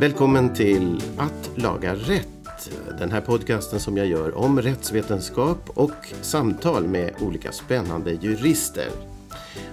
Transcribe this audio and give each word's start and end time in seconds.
Välkommen 0.00 0.54
till 0.54 1.02
Att 1.16 1.50
laga 1.54 1.94
rätt. 1.94 2.70
Den 2.98 3.10
här 3.10 3.20
podcasten 3.20 3.80
som 3.80 3.96
jag 3.96 4.06
gör 4.06 4.36
om 4.36 4.62
rättsvetenskap 4.62 5.70
och 5.74 6.14
samtal 6.22 6.86
med 6.86 7.14
olika 7.20 7.52
spännande 7.52 8.12
jurister. 8.12 8.88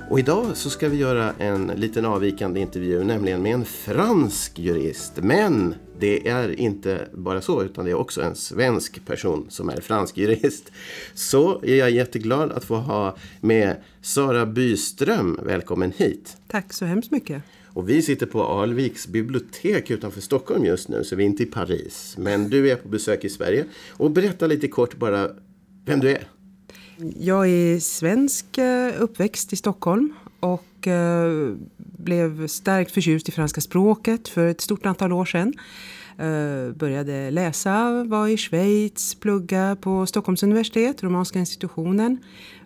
Och 0.09 0.19
idag 0.19 0.57
så 0.57 0.69
ska 0.69 0.89
vi 0.89 0.97
göra 0.97 1.33
en 1.37 1.67
liten 1.75 2.05
avvikande 2.05 2.59
intervju, 2.59 3.03
nämligen 3.03 3.41
med 3.41 3.53
en 3.53 3.65
fransk 3.65 4.59
jurist. 4.59 5.13
Men 5.15 5.75
det 5.99 6.27
är 6.27 6.59
inte 6.59 7.07
bara 7.13 7.41
så, 7.41 7.63
utan 7.63 7.85
det 7.85 7.91
är 7.91 7.95
också 7.95 8.21
en 8.21 8.35
svensk 8.35 9.05
person 9.05 9.45
som 9.49 9.69
är 9.69 9.81
fransk 9.81 10.17
jurist. 10.17 10.71
Så 11.13 11.63
är 11.63 11.75
jag 11.75 11.91
jätteglad 11.91 12.51
att 12.51 12.63
få 12.63 12.75
ha 12.75 13.15
med 13.41 13.75
Sara 14.01 14.45
Byström. 14.45 15.39
Välkommen 15.43 15.93
hit! 15.97 16.37
Tack 16.47 16.73
så 16.73 16.85
hemskt 16.85 17.11
mycket! 17.11 17.43
Och 17.73 17.89
vi 17.89 18.01
sitter 18.01 18.25
på 18.25 18.43
Alviks 18.43 19.07
bibliotek 19.07 19.91
utanför 19.91 20.21
Stockholm 20.21 20.65
just 20.65 20.89
nu, 20.89 21.03
så 21.03 21.15
vi 21.15 21.23
är 21.23 21.27
inte 21.27 21.43
i 21.43 21.45
Paris. 21.45 22.15
Men 22.17 22.49
du 22.49 22.71
är 22.71 22.75
på 22.75 22.87
besök 22.87 23.23
i 23.23 23.29
Sverige. 23.29 23.65
Och 23.91 24.11
berätta 24.11 24.47
lite 24.47 24.67
kort 24.67 24.95
bara 24.97 25.29
vem 25.85 25.99
du 25.99 26.09
är. 26.09 26.27
Jag 27.19 27.49
är 27.49 27.79
svensk, 27.79 28.57
eh, 28.57 28.93
uppväxt 28.99 29.53
i 29.53 29.55
Stockholm 29.55 30.13
och 30.39 30.87
eh, 30.87 31.53
blev 31.77 32.47
starkt 32.47 32.91
förtjust 32.91 33.29
i 33.29 33.31
franska 33.31 33.61
språket 33.61 34.27
för 34.27 34.47
ett 34.47 34.61
stort 34.61 34.85
antal 34.85 35.11
år 35.11 35.25
sedan. 35.25 35.53
Eh, 36.17 36.75
började 36.75 37.31
läsa, 37.31 38.03
var 38.03 38.27
i 38.27 38.37
Schweiz, 38.37 39.15
plugga 39.15 39.77
på 39.81 40.05
Stockholms 40.05 40.43
universitet, 40.43 41.03
Romanska 41.03 41.39
institutionen. 41.39 42.17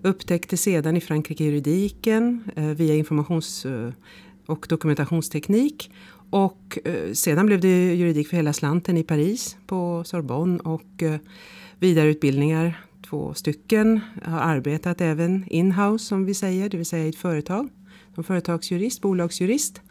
Upptäckte 0.02 0.58
sedan 0.58 0.98
i 0.98 1.02
Frankrike 1.02 1.44
juridiken 1.44 2.44
via 2.56 2.96
informations 2.96 3.66
och 4.48 4.66
dokumentationsteknik. 4.70 5.92
Och 6.30 6.78
sedan 7.14 7.46
blev 7.46 7.62
det 7.62 7.96
juridik 7.96 8.28
för 8.28 8.38
hela 8.38 8.54
slanten 8.54 8.98
i 8.98 9.04
Paris 9.04 9.58
på 9.68 10.04
Sorbonne 10.06 10.60
och 10.60 11.04
vidareutbildningar 11.80 12.88
två 13.10 13.34
stycken. 13.34 14.00
Jag 14.24 14.32
har 14.32 14.40
arbetat 14.40 15.02
även 15.02 15.46
in-house 15.50 16.06
som 16.06 16.26
vi 16.26 16.34
säger, 16.34 16.70
det 16.70 16.78
vill 16.78 16.86
säga 16.86 17.06
i 17.06 17.10
ett 17.10 17.16
företag. 17.16 17.70
Som 18.16 18.24
företagsjurist, 18.24 19.02
bolagsjurist 19.02 19.82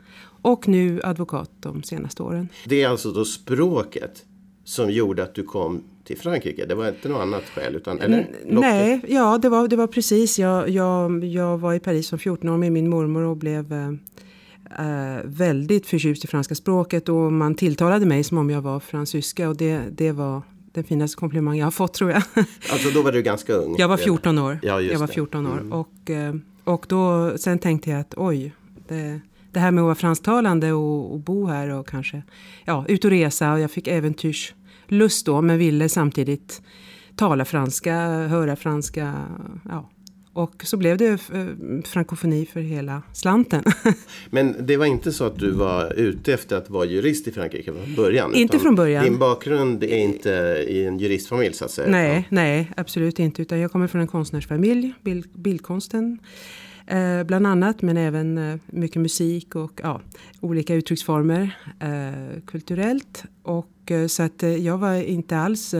och 0.43 0.69
nu 0.69 1.01
advokat 1.05 1.51
de 1.61 1.83
senaste 1.83 2.23
åren. 2.23 2.49
Det 2.65 2.83
är 2.83 2.89
alltså 2.89 3.13
då 3.13 3.25
språket 3.25 4.25
som 4.65 4.91
gjorde 4.91 5.23
att 5.23 5.35
du 5.35 5.43
kom 5.43 5.83
till 6.05 6.19
Frankrike? 6.19 6.67
Det 6.67 6.75
var 6.75 6.89
inte 6.89 7.09
något 7.09 7.21
annat 7.21 7.45
skäl? 7.45 7.75
Utan, 7.75 8.01
eller? 8.01 8.31
Nej, 8.47 9.01
ja 9.09 9.39
det 9.39 9.49
var, 9.49 9.69
det 9.69 9.77
var 9.77 9.87
precis. 9.87 10.39
Jag, 10.39 10.69
jag, 10.69 11.25
jag 11.25 11.59
var 11.59 11.75
i 11.75 11.81
Paris 11.81 12.07
som 12.07 12.19
14 12.19 12.49
år 12.49 12.57
med 12.57 12.73
min 12.73 12.89
mormor 12.89 13.23
och 13.23 13.37
blev 13.37 13.97
äh, 14.79 15.25
väldigt 15.25 15.87
förtjust 15.87 16.25
i 16.25 16.27
franska 16.27 16.55
språket 16.55 17.09
och 17.09 17.33
man 17.33 17.55
tilltalade 17.55 18.07
mig 18.07 18.25
som 18.25 18.39
om 18.39 18.51
jag 18.51 18.61
var 18.61 18.81
fransyska 18.81 19.49
och 19.49 19.57
det, 19.57 19.83
det 19.91 20.13
var 20.13 20.43
den 20.73 20.85
finaste 20.85 21.17
komplimang 21.17 21.59
jag 21.59 21.67
har 21.67 21.71
fått 21.71 21.95
tror 21.95 22.11
jag. 22.11 22.23
Alltså 22.73 22.91
då 22.91 23.03
var 23.03 23.13
du 23.13 23.23
ganska 23.23 23.53
ung? 23.53 23.75
Jag 23.79 23.89
var 23.89 23.97
14 23.97 24.39
år. 24.39 24.59
Ja, 24.63 24.81
jag 24.81 24.99
var 24.99 25.07
14 25.07 25.47
år. 25.47 25.53
Mm. 25.53 25.73
Och, 25.73 26.11
eh, 26.11 26.35
och 26.65 26.87
då, 26.89 27.33
sen 27.39 27.59
tänkte 27.59 27.91
jag 27.91 28.01
att 28.01 28.15
oj, 28.17 28.53
det, 28.89 29.21
det 29.53 29.61
här 29.61 29.71
med 29.71 29.83
att 29.83 29.87
vara 29.87 29.95
fransktalande 29.95 30.73
och, 30.73 31.13
och, 31.13 31.21
bo 31.21 31.47
här 31.47 31.69
och 31.69 31.89
kanske 31.89 32.23
ja, 32.65 32.85
ut 32.89 33.05
och 33.05 33.11
resa. 33.11 33.53
Och 33.53 33.61
jag 33.61 33.71
fick 33.71 33.89
äventyrslust 33.89 35.27
då 35.27 35.43
men 35.43 35.59
ville 35.59 35.89
samtidigt 35.89 36.63
tala 37.17 37.45
franska, 37.45 37.95
höra 38.09 38.57
franska. 38.57 39.15
Ja, 39.69 39.91
och 40.37 40.63
så 40.65 40.77
blev 40.77 40.97
det 40.97 41.11
eh, 41.11 41.47
frankofoni 41.85 42.47
för 42.47 42.61
hela 42.61 43.03
slanten. 43.13 43.65
Men 44.31 44.67
det 44.67 44.77
var 44.77 44.87
inte 44.87 45.13
så 45.13 45.25
att 45.25 45.39
du 45.39 45.51
var 45.51 45.93
ute 45.93 46.35
efter 46.35 46.57
att 46.57 46.71
vara 46.71 46.85
jurist 46.85 47.29
i 47.29 47.33
Frankrike 47.33 47.73
från 47.73 47.95
början? 47.95 48.35
Inte 48.35 48.59
från 48.59 48.75
början. 48.75 49.05
Din 49.05 49.19
bakgrund 49.19 49.85
är 49.85 49.97
inte 49.97 50.31
i 50.69 50.87
en 50.87 50.99
juristfamilj 50.99 51.55
så 51.55 51.65
att 51.65 51.71
säga? 51.71 51.91
Nej, 51.91 52.29
nej 52.31 52.71
absolut 52.77 53.19
inte. 53.19 53.43
Utan 53.43 53.59
jag 53.59 53.73
kommer 53.73 53.87
från 53.87 54.01
en 54.01 54.07
konstnärsfamilj, 54.07 54.95
bild, 55.03 55.31
bildkonsten. 55.35 56.19
Eh, 56.87 57.23
bland 57.25 57.47
annat, 57.47 57.83
men 57.83 57.97
även 57.97 58.39
eh, 58.39 58.59
mycket 58.67 59.03
musik 59.03 59.55
och 59.55 59.81
ja, 59.83 60.01
olika 60.41 60.75
uttrycksformer 60.75 61.57
eh, 61.81 62.41
kulturellt. 62.47 63.25
Och, 63.43 63.91
eh, 63.91 64.07
så 64.07 64.23
att 64.23 64.43
jag 64.43 64.79
var 64.79 64.95
inte 64.95 65.37
alls 65.39 65.75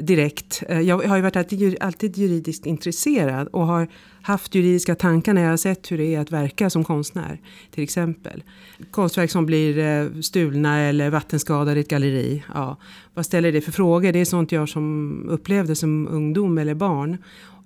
direkt. 0.00 0.62
Eh, 0.68 0.80
jag 0.80 1.02
har 1.02 1.16
ju 1.16 1.22
varit 1.22 1.36
alltid, 1.80 2.16
juridiskt 2.16 2.66
intresserad 2.66 3.48
och 3.48 3.66
har 3.66 3.88
haft 4.22 4.54
juridiska 4.54 4.94
tankar 4.94 5.34
när 5.34 5.42
jag 5.42 5.50
har 5.50 5.56
sett 5.56 5.92
hur 5.92 5.98
det 5.98 6.14
är 6.14 6.20
att 6.20 6.32
verka 6.32 6.70
som 6.70 6.84
konstnär. 6.84 7.40
Till 7.70 7.84
exempel. 7.84 8.42
Konstverk 8.90 9.30
som 9.30 9.46
blir 9.46 9.78
eh, 9.78 10.20
stulna 10.20 10.80
eller 10.80 11.10
vattenskadade 11.10 11.76
i 11.76 11.80
ett 11.80 11.88
galleri. 11.88 12.44
Ja, 12.54 12.76
vad 13.14 13.26
ställer 13.26 13.52
det 13.52 13.60
för 13.60 13.72
frågor? 13.72 14.12
Det 14.12 14.18
är 14.18 14.24
sånt 14.24 14.52
jag 14.52 14.68
som 14.68 15.26
upplevde 15.28 15.76
som 15.76 16.08
ungdom 16.08 16.58
eller 16.58 16.74
barn. 16.74 17.16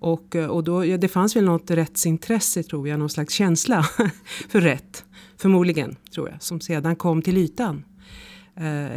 Och, 0.01 0.37
eh, 0.37 0.47
och 0.47 0.65
då, 0.65 0.85
ja, 0.85 0.97
det 0.97 1.09
fanns 1.09 1.37
väl 1.37 1.45
något 1.45 1.71
rättsintresse 1.71 2.63
tror 2.63 2.89
jag, 2.89 2.99
någon 2.99 3.11
slags 3.11 3.35
känsla 3.35 3.83
för 4.49 4.61
rätt. 4.61 5.05
Förmodligen, 5.37 5.97
tror 6.15 6.29
jag, 6.29 6.43
som 6.43 6.61
sedan 6.61 6.97
kom 6.97 7.23
till 7.23 7.37
ytan 7.37 7.85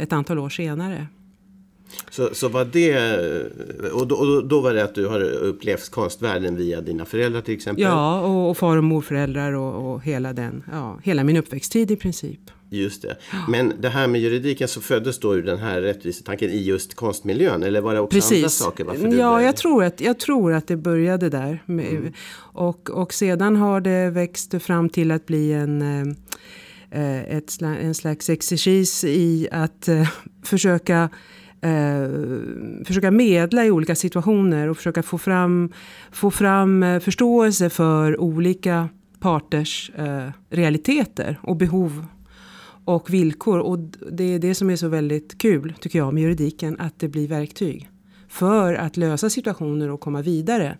ett 0.00 0.12
antal 0.12 0.38
år 0.38 0.48
senare. 0.48 1.06
Så, 2.10 2.34
så 2.34 2.48
var 2.48 2.64
det, 2.64 3.92
och 3.92 4.06
då, 4.06 4.14
och 4.14 4.48
då 4.48 4.60
var 4.60 4.74
det 4.74 4.84
att 4.84 4.94
du 4.94 5.06
har 5.06 5.20
upplevt 5.20 5.88
konstvärlden 5.88 6.56
via 6.56 6.80
dina 6.80 7.04
föräldrar 7.04 7.40
till 7.40 7.54
exempel? 7.54 7.82
Ja, 7.82 8.20
och, 8.20 8.50
och 8.50 8.56
far 8.56 8.76
och 8.76 8.84
morföräldrar 8.84 9.52
och, 9.52 9.92
och, 9.92 10.04
hela 10.04 10.32
den, 10.32 10.62
ja, 10.72 10.98
hela 11.02 11.24
min 11.24 11.36
uppväxttid 11.36 11.90
i 11.90 11.96
princip. 11.96 12.40
Just 12.70 13.02
det. 13.02 13.16
Men 13.48 13.72
det 13.80 13.88
här 13.88 14.06
med 14.06 14.20
juridiken 14.20 14.68
så 14.68 14.80
föddes 14.80 15.18
då 15.18 15.34
ur 15.34 15.42
den 15.42 15.58
här 15.58 15.80
rättvisetanken 15.80 16.50
i 16.50 16.62
just 16.62 16.94
konstmiljön? 16.94 17.62
Eller 17.62 17.80
var 17.80 17.94
det 17.94 18.00
också 18.00 18.16
Precis. 18.16 18.36
andra 18.36 18.48
saker? 18.48 18.84
Varför 18.84 19.18
ja, 19.18 19.42
jag 19.42 19.56
tror, 19.56 19.84
att, 19.84 20.00
jag 20.00 20.18
tror 20.18 20.52
att 20.52 20.66
det 20.66 20.76
började 20.76 21.28
där. 21.28 21.62
Mm. 21.68 22.12
och, 22.36 22.90
och 22.90 23.14
sedan 23.14 23.56
har 23.56 23.80
det 23.80 24.10
växt 24.10 24.62
fram 24.62 24.88
till 24.88 25.10
att 25.10 25.26
bli 25.26 25.52
en 25.52 25.82
eh, 26.90 27.36
ett, 27.36 27.62
en 27.62 27.94
slags 27.94 28.30
exercis 28.30 29.04
i 29.04 29.48
att 29.52 29.88
eh, 29.88 30.08
försöka 30.42 31.08
eh, 31.64 32.84
försöka 32.84 33.10
medla 33.10 33.64
i 33.64 33.70
olika 33.70 33.94
situationer 33.94 34.68
och 34.68 34.76
försöka 34.76 35.02
få 35.02 35.18
fram, 35.18 35.72
få 36.12 36.30
fram 36.30 36.82
eh, 36.82 37.00
förståelse 37.00 37.70
för 37.70 38.20
olika 38.20 38.88
parters 39.20 39.90
eh, 39.96 40.28
realiteter 40.50 41.38
och 41.42 41.56
behov 41.56 42.06
och 42.84 43.10
villkor. 43.10 43.58
Och 43.58 43.78
det 44.12 44.24
är 44.24 44.38
det 44.38 44.54
som 44.54 44.70
är 44.70 44.76
så 44.76 44.88
väldigt 44.88 45.38
kul, 45.38 45.74
tycker 45.80 45.98
jag, 45.98 46.14
med 46.14 46.22
juridiken, 46.22 46.80
att 46.80 46.98
det 46.98 47.08
blir 47.08 47.28
verktyg 47.28 47.90
för 48.28 48.74
att 48.74 48.96
lösa 48.96 49.30
situationer 49.30 49.90
och 49.90 50.00
komma 50.00 50.22
vidare. 50.22 50.78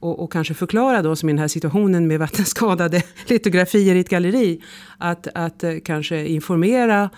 Och, 0.00 0.22
och, 0.22 0.32
kanske 0.32 0.54
förklara 0.54 1.02
då 1.02 1.16
som 1.16 1.28
i 1.28 1.32
den 1.32 1.38
här 1.38 1.48
situationen 1.48 2.06
med 2.06 2.18
vattenskadade 2.18 3.02
litografier 3.26 3.94
i 3.94 4.00
ett 4.00 4.08
galleri. 4.08 4.60
Att, 4.98 5.28
att 5.34 5.64
eh, 5.64 5.74
kanske 5.84 6.26
informera 6.26 7.10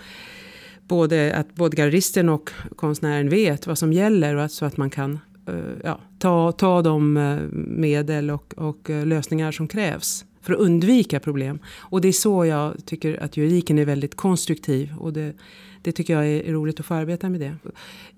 både, 0.87 1.35
att 1.35 1.55
både 1.55 1.75
galleristen 1.75 2.29
och 2.29 2.49
konstnären 2.75 3.29
vet 3.29 3.67
vad 3.67 3.77
som 3.77 3.93
gäller 3.93 4.35
och 4.35 4.43
att, 4.43 4.51
så 4.51 4.65
att 4.65 4.77
man 4.77 4.89
kan 4.89 5.19
uh, 5.49 5.55
ja, 5.83 5.99
ta, 6.19 6.51
ta 6.51 6.81
de 6.81 7.17
uh, 7.17 7.41
medel 7.67 8.31
och, 8.31 8.53
och 8.57 8.89
uh, 8.89 9.05
lösningar 9.05 9.51
som 9.51 9.67
krävs 9.67 10.25
för 10.41 10.53
att 10.53 10.59
undvika 10.59 11.19
problem. 11.19 11.59
Och 11.77 12.01
det 12.01 12.07
är 12.07 12.11
så 12.11 12.45
jag 12.45 12.85
tycker 12.85 13.23
att 13.23 13.37
juridiken 13.37 13.79
är 13.79 13.85
väldigt 13.85 14.15
konstruktiv. 14.15 14.93
Och 14.99 15.13
det, 15.13 15.33
det 15.81 15.91
tycker 15.91 16.13
jag 16.13 16.27
är 16.27 16.53
roligt 16.53 16.79
att 16.79 16.85
få 16.85 16.93
arbeta 16.93 17.29
med 17.29 17.39
det. 17.39 17.55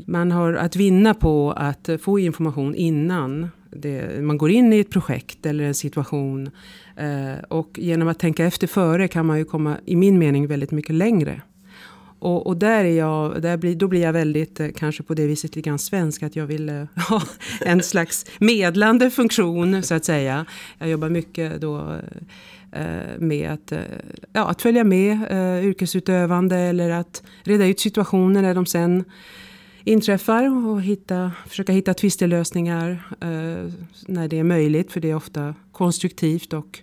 Man 0.06 0.31
har 0.31 0.54
att 0.54 0.75
vinna 0.75 1.14
på 1.14 1.52
att 1.52 1.89
få 2.01 2.19
information 2.19 2.75
innan 2.75 3.50
det, 3.72 4.24
man 4.24 4.38
går 4.38 4.51
in 4.51 4.74
i 4.74 4.80
ett 4.80 4.89
projekt 4.89 5.45
eller 5.45 5.63
en 5.63 5.74
situation. 5.74 6.50
Eh, 6.98 7.44
och 7.50 7.80
genom 7.80 8.07
att 8.07 8.19
tänka 8.19 8.45
efter 8.45 8.68
före 8.68 9.07
kan 9.07 9.25
man 9.25 9.38
ju 9.38 9.45
komma, 9.45 9.78
i 9.86 9.95
min 9.95 10.19
mening, 10.19 10.48
väldigt 10.48 10.72
mycket 10.72 10.95
längre. 10.95 11.42
Och, 12.25 12.48
och, 12.48 12.57
där 12.57 12.86
är 12.86 12.98
jag, 12.98 13.42
där 13.42 13.57
blir, 13.57 13.75
då 13.75 13.88
blir 13.88 14.01
jag 14.01 14.13
väldigt, 14.13 14.60
eh, 14.60 14.68
kanske 14.75 15.04
på 15.04 15.13
det 15.13 15.27
viset 15.27 15.56
lite 15.56 15.69
grann 15.69 15.80
svensk, 15.80 16.24
att 16.24 16.36
jag 16.36 16.45
vill 16.45 16.69
eh, 16.69 16.83
ha 17.10 17.22
en 17.62 17.83
slags 17.83 18.25
medlande 18.39 19.10
funktion 19.10 19.83
så 19.83 19.95
att 19.95 20.06
säga. 20.06 20.45
Jag 20.77 20.89
jobbar 20.89 21.10
mycket 21.10 21.62
då 21.62 21.98
eh, 22.72 23.19
med 23.19 23.51
att, 23.51 23.74
ja, 24.33 24.48
att 24.48 24.62
följa 24.62 24.83
med 24.83 25.18
yrkesutövande 25.63 26.57
eller 26.57 26.89
att 26.89 27.24
reda 27.44 27.66
ut 27.66 27.80
situationer 27.80 28.42
när 28.42 28.56
de 28.56 28.66
sen 28.66 29.04
inträffar 29.83 30.68
och 30.68 30.81
hitta, 30.81 31.31
försöka 31.48 31.74
hitta 31.74 31.94
tvistelösningar 31.94 33.07
när 34.07 34.27
det 34.27 34.39
är 34.39 34.44
möjligt, 34.44 34.92
för 34.92 35.00
det 35.00 35.10
är 35.10 35.16
ofta 35.16 35.56
konstruktivt 35.72 36.54
och 36.54 36.80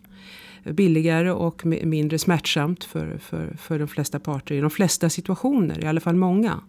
billigare 0.64 1.30
och 1.30 1.66
mindre 1.66 2.18
smärtsamt 2.18 2.84
för, 2.84 3.18
för, 3.18 3.56
för 3.58 3.78
de 3.78 3.88
flesta 3.88 4.18
parter 4.18 4.54
i 4.54 4.60
de 4.60 4.70
flesta 4.70 5.10
situationer, 5.10 5.84
i 5.84 5.86
alla 5.86 6.00
fall 6.00 6.16
många. 6.16 6.60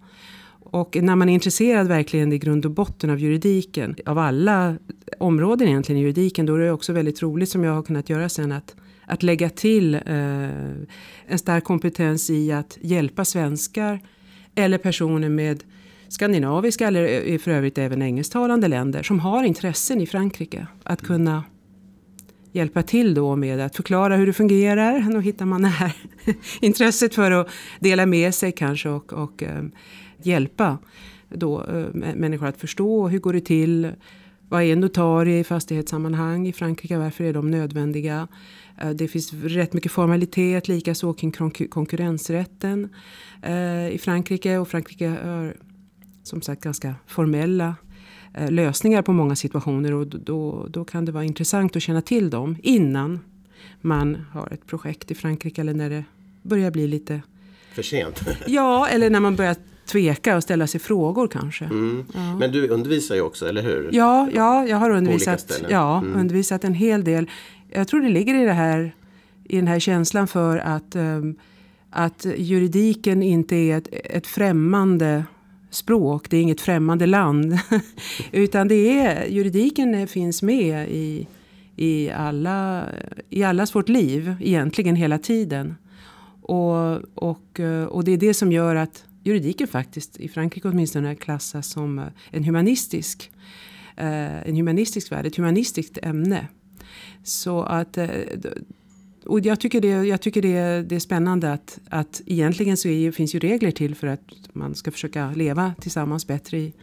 Och 0.73 0.97
när 1.01 1.15
man 1.15 1.29
är 1.29 1.33
intresserad 1.33 1.87
verkligen 1.87 2.33
i 2.33 2.37
grund 2.37 2.65
och 2.65 2.71
botten 2.71 3.09
av 3.09 3.19
juridiken, 3.19 3.95
av 4.05 4.17
alla 4.17 4.75
områden 5.19 5.67
egentligen 5.67 5.99
i 5.99 6.01
juridiken, 6.01 6.45
då 6.45 6.55
är 6.55 6.59
det 6.59 6.71
också 6.71 6.93
väldigt 6.93 7.21
roligt 7.21 7.49
som 7.49 7.63
jag 7.63 7.73
har 7.73 7.83
kunnat 7.83 8.09
göra 8.09 8.29
sen 8.29 8.51
att, 8.51 8.75
att 9.05 9.23
lägga 9.23 9.49
till 9.49 9.95
eh, 9.95 10.01
en 11.27 11.37
stark 11.37 11.63
kompetens 11.63 12.29
i 12.29 12.51
att 12.51 12.77
hjälpa 12.81 13.25
svenskar 13.25 13.99
eller 14.55 14.77
personer 14.77 15.29
med 15.29 15.63
skandinaviska 16.07 16.87
eller 16.87 17.31
eh, 17.31 17.37
för 17.37 17.51
övrigt 17.51 17.77
även 17.77 18.01
engelsktalande 18.01 18.67
länder 18.67 19.03
som 19.03 19.19
har 19.19 19.43
intressen 19.43 20.01
i 20.01 20.07
Frankrike. 20.07 20.67
Att 20.83 21.01
kunna 21.01 21.43
hjälpa 22.53 22.83
till 22.83 23.13
då 23.13 23.35
med 23.35 23.59
att 23.59 23.75
förklara 23.75 24.15
hur 24.15 24.27
det 24.27 24.33
fungerar. 24.33 25.13
Då 25.13 25.19
hittar 25.19 25.45
man 25.45 25.61
det 25.61 25.67
här 25.67 25.95
intresset 26.61 27.15
för 27.15 27.31
att 27.31 27.47
dela 27.79 28.05
med 28.05 28.35
sig 28.35 28.51
kanske 28.51 28.89
och, 28.89 29.13
och 29.13 29.43
eh, 29.43 29.63
hjälpa 30.21 30.77
då, 31.29 31.63
eh, 31.63 32.13
människor 32.15 32.47
att 32.47 32.57
förstå 32.57 33.07
hur 33.07 33.19
går 33.19 33.33
det 33.33 33.41
till. 33.41 33.91
Vad 34.49 34.63
är 34.63 34.75
notarie 34.75 35.39
i 35.39 35.43
fastighetssammanhang 35.43 36.47
i 36.47 36.53
Frankrike? 36.53 36.97
Varför 36.97 37.23
är 37.23 37.33
de 37.33 37.51
nödvändiga? 37.51 38.27
Eh, 38.81 38.89
det 38.89 39.07
finns 39.07 39.33
rätt 39.33 39.73
mycket 39.73 39.91
formalitet, 39.91 40.67
likaså 40.67 41.13
kring 41.13 41.31
konkurrensrätten 41.69 42.89
eh, 43.43 43.89
i 43.89 43.97
Frankrike. 44.01 44.57
Och 44.57 44.67
Frankrike 44.67 45.07
har 45.07 45.55
som 46.23 46.41
sagt 46.41 46.63
ganska 46.63 46.95
formella 47.07 47.75
lösningar 48.49 49.01
på 49.01 49.13
många 49.13 49.35
situationer 49.35 49.93
och 49.93 50.07
då, 50.07 50.67
då 50.69 50.85
kan 50.85 51.05
det 51.05 51.11
vara 51.11 51.23
intressant 51.23 51.75
att 51.75 51.83
känna 51.83 52.01
till 52.01 52.29
dem 52.29 52.57
innan 52.63 53.19
man 53.81 54.25
har 54.31 54.53
ett 54.53 54.67
projekt 54.67 55.11
i 55.11 55.15
Frankrike 55.15 55.61
eller 55.61 55.73
när 55.73 55.89
det 55.89 56.03
börjar 56.41 56.71
bli 56.71 56.87
lite 56.87 57.21
för 57.75 57.83
sent? 57.83 58.21
ja, 58.47 58.87
eller 58.87 59.09
när 59.09 59.19
man 59.19 59.35
börjar 59.35 59.55
tveka 59.85 60.35
och 60.35 60.43
ställa 60.43 60.67
sig 60.67 60.79
frågor 60.79 61.27
kanske. 61.27 61.65
Mm. 61.65 62.05
Ja. 62.13 62.37
Men 62.37 62.51
du 62.51 62.67
undervisar 62.67 63.15
ju 63.15 63.21
också, 63.21 63.47
eller 63.47 63.61
hur? 63.61 63.89
Ja, 63.91 64.29
ja 64.33 64.65
jag 64.67 64.77
har 64.77 64.89
undervisat, 64.89 65.61
ja, 65.69 65.97
mm. 65.97 66.19
undervisat 66.19 66.63
en 66.63 66.73
hel 66.73 67.03
del. 67.03 67.29
Jag 67.69 67.87
tror 67.87 68.01
det 68.01 68.09
ligger 68.09 68.35
i, 68.35 68.45
det 68.45 68.53
här, 68.53 68.95
i 69.43 69.55
den 69.55 69.67
här 69.67 69.79
känslan 69.79 70.27
för 70.27 70.57
att, 70.57 70.95
um, 70.95 71.35
att 71.89 72.25
juridiken 72.37 73.23
inte 73.23 73.55
är 73.55 73.77
ett, 73.77 73.87
ett 73.91 74.27
främmande 74.27 75.23
språk, 75.73 76.29
det 76.29 76.37
är 76.37 76.41
inget 76.41 76.61
främmande 76.61 77.05
land. 77.05 77.59
Utan 78.31 78.67
det 78.67 78.99
är, 78.99 79.25
juridiken 79.25 80.07
finns 80.07 80.41
med 80.41 80.89
i, 80.89 81.27
i, 81.75 82.09
alla, 82.09 82.85
i 83.29 83.43
allas 83.43 83.75
vårt 83.75 83.89
liv 83.89 84.35
egentligen 84.39 84.95
hela 84.95 85.17
tiden. 85.17 85.75
Och, 86.41 86.95
och, 87.15 87.59
eh, 87.59 87.83
och 87.83 88.03
det 88.03 88.11
är 88.11 88.17
det 88.17 88.33
som 88.33 88.51
gör 88.51 88.75
att 88.75 89.05
juridiken 89.23 89.67
faktiskt 89.67 90.17
i 90.17 90.29
Frankrike 90.29 90.67
åtminstone 90.67 91.15
klassas 91.15 91.67
som 91.67 91.99
eh, 91.99 92.05
en 92.31 92.43
humanistisk, 92.43 93.31
eh, 93.97 94.47
en 94.47 94.55
humanistisk 94.55 95.11
värld, 95.11 95.25
ett 95.25 95.35
humanistiskt 95.35 95.97
ämne. 96.01 96.47
Så 97.23 97.63
att 97.63 97.97
och 99.25 99.39
jag 99.39 99.59
tycker, 99.59 99.81
det, 99.81 99.87
jag 99.87 100.21
tycker 100.21 100.41
det, 100.41 100.81
det 100.89 100.95
är 100.95 100.99
spännande 100.99 101.53
att, 101.53 101.79
att 101.89 102.21
egentligen 102.25 102.77
så 102.77 102.87
är, 102.87 103.11
finns 103.11 103.35
ju 103.35 103.39
regler 103.39 103.71
till 103.71 103.95
för 103.95 104.07
att 104.07 104.19
man 104.53 104.75
ska 104.75 104.91
försöka 104.91 105.31
leva 105.31 105.73
tillsammans 105.81 106.27
bättre 106.27 106.57
i, 106.57 106.73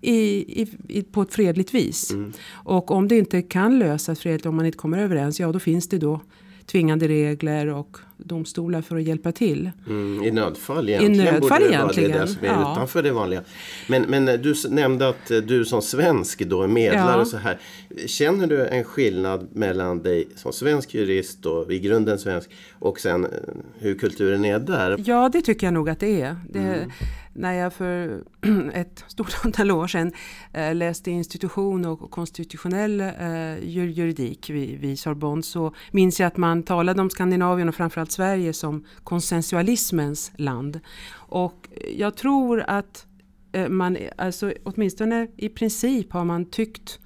i, 0.00 0.66
i, 0.88 1.02
på 1.02 1.22
ett 1.22 1.32
fredligt 1.32 1.74
vis. 1.74 2.10
Mm. 2.10 2.32
Och 2.50 2.90
om 2.90 3.08
det 3.08 3.18
inte 3.18 3.42
kan 3.42 3.78
lösas 3.78 4.20
fredligt, 4.20 4.46
om 4.46 4.56
man 4.56 4.66
inte 4.66 4.78
kommer 4.78 4.98
överens, 4.98 5.40
ja 5.40 5.52
då 5.52 5.58
finns 5.58 5.88
det 5.88 5.98
då 5.98 6.20
tvingande 6.66 7.08
regler 7.08 7.66
och 7.66 7.96
domstolar 8.24 8.82
för 8.82 8.96
att 8.96 9.02
hjälpa 9.02 9.32
till. 9.32 9.70
Mm, 9.86 10.24
I 10.24 10.30
nödfall 10.30 10.88
egentligen. 10.88 11.14
I 11.14 11.30
nödfall 11.32 11.40
borde 11.40 11.58
det 11.58 11.74
egentligen. 11.74 12.12
Vara 12.12 12.22
det 12.22 12.28
som 12.28 12.44
är 12.44 12.48
ja. 12.48 12.72
utanför 12.72 13.02
det 13.02 13.12
vanliga. 13.12 13.42
Men, 13.88 14.02
men 14.02 14.24
du 14.26 14.54
nämnde 14.68 15.08
att 15.08 15.26
du 15.26 15.64
som 15.64 15.82
svensk 15.82 16.42
då 16.42 16.62
är 16.62 16.68
medlare 16.68 17.16
ja. 17.16 17.20
och 17.20 17.26
så 17.26 17.36
här. 17.36 17.58
Känner 18.06 18.46
du 18.46 18.66
en 18.66 18.84
skillnad 18.84 19.48
mellan 19.52 20.02
dig 20.02 20.28
som 20.36 20.52
svensk 20.52 20.94
jurist 20.94 21.46
och 21.46 21.72
i 21.72 21.78
grunden 21.78 22.18
svensk 22.18 22.50
och 22.78 23.00
sen 23.00 23.24
eh, 23.24 23.30
hur 23.78 23.94
kulturen 23.94 24.44
är 24.44 24.58
där? 24.58 25.02
Ja 25.06 25.28
det 25.32 25.42
tycker 25.42 25.66
jag 25.66 25.74
nog 25.74 25.90
att 25.90 26.00
det 26.00 26.20
är. 26.20 26.36
Det, 26.50 26.58
mm 26.58 26.90
när 27.34 27.52
jag 27.52 27.72
för 27.72 28.22
ett 28.74 29.04
stort 29.08 29.36
antal 29.44 29.70
år 29.70 29.86
sedan 29.86 30.12
eh, 30.52 30.74
läste 30.74 31.10
institution 31.10 31.84
och 31.84 32.10
konstitutionell 32.10 33.00
eh, 33.00 33.64
juridik 33.68 34.50
vid, 34.50 34.80
vid 34.80 34.98
Sorbonne 34.98 35.42
så 35.42 35.74
minns 35.90 36.20
jag 36.20 36.26
att 36.26 36.36
man 36.36 36.62
talade 36.62 37.02
om 37.02 37.10
Skandinavien 37.10 37.68
och 37.68 37.74
framförallt 37.74 38.11
Sverige 38.12 38.52
som 38.52 38.84
konsensualismens 39.04 40.32
land. 40.36 40.80
Och 41.14 41.68
jag 41.96 42.16
tror 42.16 42.64
att 42.66 43.06
eh, 43.52 43.68
man, 43.68 43.96
alltså 44.18 44.52
åtminstone 44.62 45.28
i 45.36 45.48
princip 45.48 46.12
har 46.12 46.24
man 46.24 46.44
tyckt 46.44 46.98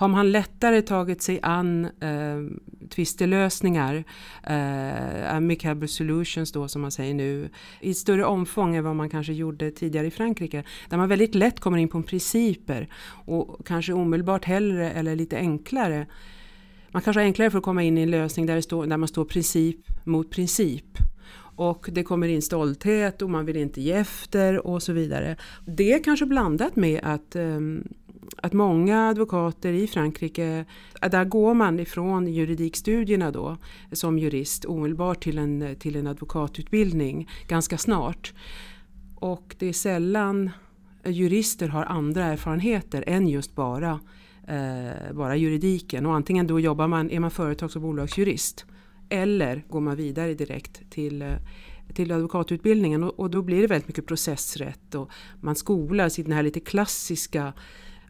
har 0.00 0.08
man 0.08 0.32
lättare 0.32 0.82
tagit 0.82 1.22
sig 1.22 1.40
an 1.42 1.84
eh, 1.84 2.40
tvistelösningar, 2.90 4.04
eh, 4.42 5.34
amicable 5.34 5.88
solutions 5.88 6.52
då 6.52 6.68
som 6.68 6.82
man 6.82 6.90
säger 6.90 7.14
nu, 7.14 7.50
i 7.80 7.94
större 7.94 8.24
omfång 8.24 8.76
än 8.76 8.84
vad 8.84 8.96
man 8.96 9.10
kanske 9.10 9.32
gjorde 9.32 9.70
tidigare 9.70 10.06
i 10.06 10.10
Frankrike. 10.10 10.64
Där 10.88 10.96
man 10.96 11.08
väldigt 11.08 11.34
lätt 11.34 11.60
kommer 11.60 11.78
in 11.78 11.88
på 11.88 12.02
principer 12.02 12.88
och 13.24 13.66
kanske 13.66 13.92
omedelbart 13.92 14.44
hellre 14.44 14.90
eller 14.90 15.16
lite 15.16 15.36
enklare 15.36 16.06
man 16.92 17.02
kanske 17.02 17.20
har 17.20 17.24
enklare 17.24 17.50
för 17.50 17.58
att 17.58 17.64
komma 17.64 17.82
in 17.82 17.98
i 17.98 18.02
en 18.02 18.10
lösning 18.10 18.46
där, 18.46 18.56
det 18.56 18.62
står, 18.62 18.86
där 18.86 18.96
man 18.96 19.08
står 19.08 19.24
princip 19.24 19.78
mot 20.04 20.30
princip. 20.30 20.98
Och 21.56 21.88
det 21.92 22.02
kommer 22.02 22.28
in 22.28 22.42
stolthet 22.42 23.22
och 23.22 23.30
man 23.30 23.46
vill 23.46 23.56
inte 23.56 23.80
ge 23.80 23.92
efter 23.92 24.66
och 24.66 24.82
så 24.82 24.92
vidare. 24.92 25.36
Det 25.66 25.92
är 25.92 26.04
kanske 26.04 26.26
blandat 26.26 26.76
med 26.76 27.00
att 27.02 27.36
ehm, 27.36 27.84
att 28.36 28.52
många 28.52 29.08
advokater 29.08 29.72
i 29.72 29.86
Frankrike, 29.86 30.64
där 31.10 31.24
går 31.24 31.54
man 31.54 31.80
ifrån 31.80 32.26
juridikstudierna 32.26 33.30
då 33.30 33.56
som 33.92 34.18
jurist 34.18 34.64
omedelbart 34.64 35.22
till 35.22 35.38
en, 35.38 35.76
till 35.78 35.96
en 35.96 36.06
advokatutbildning 36.06 37.28
ganska 37.48 37.78
snart. 37.78 38.32
Och 39.14 39.54
det 39.58 39.66
är 39.66 39.72
sällan 39.72 40.50
jurister 41.04 41.68
har 41.68 41.84
andra 41.84 42.24
erfarenheter 42.24 43.04
än 43.06 43.28
just 43.28 43.54
bara, 43.54 44.00
eh, 44.48 45.12
bara 45.12 45.36
juridiken. 45.36 46.06
Och 46.06 46.14
antingen 46.14 46.46
då 46.46 46.60
jobbar 46.60 46.88
man, 46.88 47.10
är 47.10 47.20
man 47.20 47.30
företags 47.30 47.76
och 47.76 47.82
bolagsjurist 47.82 48.66
eller 49.08 49.64
går 49.68 49.80
man 49.80 49.96
vidare 49.96 50.34
direkt 50.34 50.90
till 50.90 51.22
eh, 51.22 51.28
till 51.94 52.12
advokatutbildningen 52.12 53.04
och, 53.04 53.20
och, 53.20 53.30
då 53.30 53.42
blir 53.42 53.60
det 53.60 53.66
väldigt 53.66 53.88
mycket 53.88 54.06
processrätt 54.06 54.94
och 54.94 55.10
man 55.40 55.56
skolas 55.56 56.18
i 56.18 56.22
den 56.22 56.32
här 56.32 56.42
lite 56.42 56.60
klassiska 56.60 57.52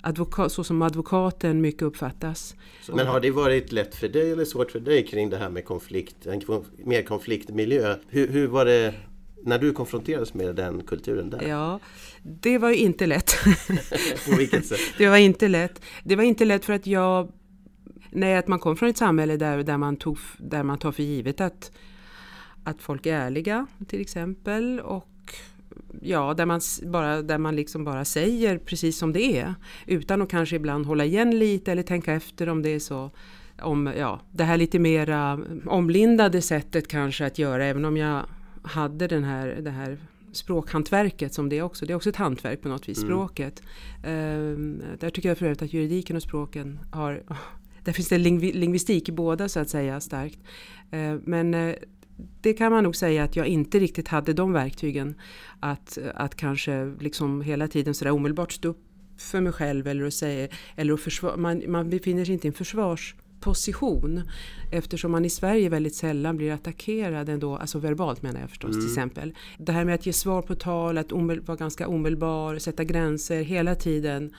advoka 0.03 0.49
så 0.49 0.65
som 0.65 0.83
advokaten 0.83 1.61
mycket 1.61 1.83
uppfattas. 1.83 2.55
Men 2.93 3.07
har 3.07 3.21
det 3.21 3.31
varit 3.31 3.73
lätt 3.73 3.95
för 3.95 4.09
dig 4.09 4.33
eller 4.33 4.45
svårt 4.45 4.71
för 4.71 4.81
dig 4.81 5.07
kring 5.07 5.31
det 5.31 5.37
här 5.37 5.51
med 5.51 5.65
konflikt, 5.65 6.27
en 6.27 6.43
mer 6.85 7.03
konfliktmiljö? 7.03 7.97
Hur, 8.09 8.29
hur 8.29 8.47
var 8.47 8.65
det 8.65 8.95
när 9.45 9.59
du 9.59 9.73
konfronterades 9.73 10.35
med 10.35 10.57
den 10.57 10.83
kulturen 10.83 11.31
där? 11.31 11.49
Ja, 11.49 11.81
det 12.23 12.59
var 12.59 12.71
ju 12.71 12.77
inte 12.77 13.07
lätt. 13.07 13.33
På 14.31 14.37
vilket 14.37 14.67
sätt? 14.67 14.81
Det 14.99 15.09
var 15.09 15.17
inte 15.17 15.49
lätt. 15.49 15.83
Det 16.05 16.17
var 16.17 16.25
inte 16.25 16.45
lätt 16.45 16.65
för 16.65 16.73
att 16.73 16.87
jag 16.87 17.33
Nej, 18.13 18.37
att 18.37 18.49
man 18.49 18.59
kom 18.59 18.77
från 18.77 18.89
ett 18.89 18.97
samhälle 18.97 19.37
där, 19.37 19.63
där, 19.63 19.77
man, 19.77 19.97
tog, 19.97 20.19
där 20.39 20.63
man 20.63 20.79
tar 20.79 20.93
för 20.93 21.03
givet 21.03 21.41
att, 21.41 21.73
att 22.65 22.83
folk 22.83 23.07
är 23.07 23.15
ärliga 23.15 23.67
till 23.89 24.01
exempel 24.01 24.81
och 24.81 25.07
ja, 26.03 26.35
där 26.35 26.47
man, 26.47 26.61
bara, 26.87 27.23
där 27.23 27.39
man 27.39 27.57
liksom 27.57 27.85
bara 27.85 28.05
säger 28.05 28.59
precis 28.59 28.99
som 28.99 29.13
det 29.13 29.39
är. 29.39 29.55
Utan 29.87 30.23
att 30.23 30.29
kanske 30.29 30.57
ibland 30.57 30.87
hålla 30.87 31.05
igen 31.05 31.39
lite 31.39 31.73
eller 31.73 31.83
tänka 31.83 32.13
efter 32.13 32.49
om 32.49 32.63
det 32.63 32.71
är 32.71 32.79
så. 32.79 33.11
Om 33.63 33.93
ja, 33.97 34.21
det 34.33 34.45
här 34.45 34.57
lite 34.57 34.79
mera 34.79 35.41
omlindade 35.67 36.43
sättet 36.43 36.89
kanske 36.89 37.27
att 37.27 37.39
göra 37.39 37.65
även 37.65 37.85
om 37.85 37.97
jag 37.97 38.25
hade 38.63 39.07
den 39.07 39.25
här, 39.25 39.49
det 39.49 39.71
här 39.71 39.99
språkhantverket 40.33 41.35
som 41.35 41.49
det 41.49 41.59
är 41.59 41.63
också. 41.63 41.87
Det 41.87 41.93
är 41.93 41.95
också 41.95 42.09
ett 42.09 42.17
hantverk 42.17 42.63
på 42.63 42.69
något 42.69 42.89
vis, 42.89 42.99
mm. 42.99 43.09
språket. 43.09 43.63
Um, 44.05 44.83
där 45.01 45.11
tycker 45.11 45.29
jag 45.29 45.39
för 45.39 45.47
övrigt 45.47 45.63
att 45.63 45.73
juridiken 45.73 46.17
och 46.17 46.23
språken 46.23 46.79
har 46.91 47.23
där 47.85 47.93
finns 47.93 48.09
det 48.09 48.19
lingvi 48.19 48.53
lingvistik 48.53 49.09
i 49.09 49.13
båda 49.13 49.49
så 49.49 49.61
att 49.61 49.69
säga 49.69 50.01
starkt. 50.01 50.39
Uh, 50.95 51.21
men 51.25 51.55
uh, 51.55 51.75
det 52.41 52.53
kan 52.53 52.73
man 52.73 52.85
nog 52.85 52.97
säga 52.97 53.25
att 53.25 53.37
jag 53.37 53.47
inte 53.47 53.79
riktigt 53.79 54.09
hade 54.09 54.33
de 54.33 54.53
verktygen. 54.53 55.15
Att, 55.61 55.99
att 56.15 56.35
kanske 56.35 56.95
liksom 57.01 57.41
hela 57.41 57.69
tiden 57.69 57.95
sådär 57.95 58.13
omedelbart 58.13 58.53
stå 58.53 58.69
upp 58.69 58.85
för 59.17 59.41
mig 59.41 59.53
själv 59.53 59.87
eller 59.87 60.05
att 60.05 60.15
säga, 60.15 60.49
eller 60.77 60.95
att 60.95 61.01
försvara, 61.01 61.37
man, 61.37 61.63
man 61.69 61.91
befinner 61.91 62.25
sig 62.25 62.35
inte 62.35 62.47
i 62.47 62.49
en 62.49 62.55
försvarsposition 63.41 64.23
eftersom 64.71 65.13
man 65.13 65.25
i 65.25 65.31
Sverige 65.31 65.69
väldigt 65.69 65.95
sällan 65.95 66.37
blir 66.37 66.53
attackerad 66.53 67.29
ändå, 67.29 67.57
alltså 67.57 67.79
verbalt 67.79 68.23
menar 68.23 68.41
jag 68.41 68.51
förstås 68.51 68.71
mm. 68.71 68.81
till 68.81 68.91
exempel. 68.91 69.35
Det 69.59 69.73
här 69.73 69.85
med 69.85 69.95
att 69.95 70.07
ge 70.07 70.13
svar 70.13 70.43
på 70.43 70.55
tal, 70.55 70.99
att 70.99 71.13
vara 71.13 71.57
ganska 71.57 71.89
omedelbar, 71.89 72.59
sätta 72.59 72.85
gränser 72.85 73.43
hela 73.43 73.75
tiden. 73.75 74.35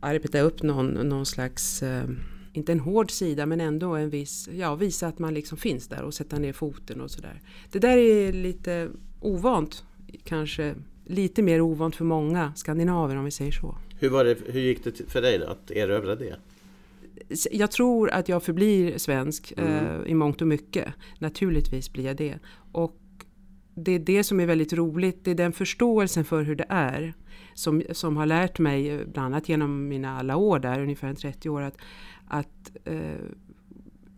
Arbeta 0.00 0.40
upp 0.40 0.62
någon, 0.62 0.86
någon 1.08 1.26
slags 1.26 1.82
eh, 1.82 2.08
inte 2.54 2.72
en 2.72 2.80
hård 2.80 3.10
sida 3.10 3.46
men 3.46 3.60
ändå 3.60 3.94
en 3.94 4.10
viss, 4.10 4.48
ja 4.52 4.74
visa 4.74 5.06
att 5.06 5.18
man 5.18 5.34
liksom 5.34 5.58
finns 5.58 5.88
där 5.88 6.02
och 6.02 6.14
sätta 6.14 6.38
ner 6.38 6.52
foten 6.52 7.00
och 7.00 7.10
sådär. 7.10 7.40
Det 7.72 7.78
där 7.78 7.96
är 7.96 8.32
lite 8.32 8.88
ovant, 9.20 9.84
kanske 10.24 10.74
lite 11.06 11.42
mer 11.42 11.60
ovant 11.60 11.96
för 11.96 12.04
många 12.04 12.52
skandinaver 12.56 13.16
om 13.16 13.24
vi 13.24 13.30
säger 13.30 13.52
så. 13.52 13.76
Hur, 14.00 14.10
var 14.10 14.24
det, 14.24 14.36
hur 14.46 14.60
gick 14.60 14.84
det 14.84 15.10
för 15.10 15.22
dig 15.22 15.38
då, 15.38 15.46
att 15.46 15.70
erövra 15.70 16.14
det? 16.14 16.36
Jag 17.50 17.70
tror 17.70 18.10
att 18.10 18.28
jag 18.28 18.42
förblir 18.42 18.98
svensk 18.98 19.52
mm. 19.56 19.70
eh, 19.70 20.06
i 20.06 20.14
mångt 20.14 20.40
och 20.40 20.48
mycket. 20.48 20.94
Naturligtvis 21.18 21.92
blir 21.92 22.04
jag 22.04 22.16
det. 22.16 22.38
Och 22.72 22.96
det 23.74 23.92
är 23.92 23.98
det 23.98 24.24
som 24.24 24.40
är 24.40 24.46
väldigt 24.46 24.72
roligt, 24.72 25.24
det 25.24 25.30
är 25.30 25.34
den 25.34 25.52
förståelsen 25.52 26.24
för 26.24 26.42
hur 26.42 26.56
det 26.56 26.66
är 26.68 27.14
som, 27.54 27.82
som 27.90 28.16
har 28.16 28.26
lärt 28.26 28.58
mig, 28.58 29.04
bland 29.06 29.26
annat 29.26 29.48
genom 29.48 29.88
mina 29.88 30.18
alla 30.18 30.36
år 30.36 30.58
där, 30.58 30.80
ungefär 30.80 31.14
30 31.14 31.48
år, 31.48 31.62
att, 31.62 31.76
att 32.26 32.76
eh, 32.84 33.26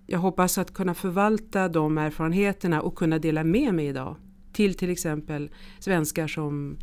jag 0.07 0.19
hoppas 0.19 0.59
att 0.59 0.75
kunna 0.75 0.95
förvalta 0.95 1.69
de 1.69 1.99
erfarenheterna 1.99 2.81
och 2.83 2.95
kunna 2.95 3.19
dela 3.19 3.45
med 3.45 3.75
mig 3.75 3.87
idag 3.87 4.17
till 4.53 4.75
till 4.75 4.91
exempel 4.91 5.51
svenskar 5.79 6.27
som, 6.27 6.77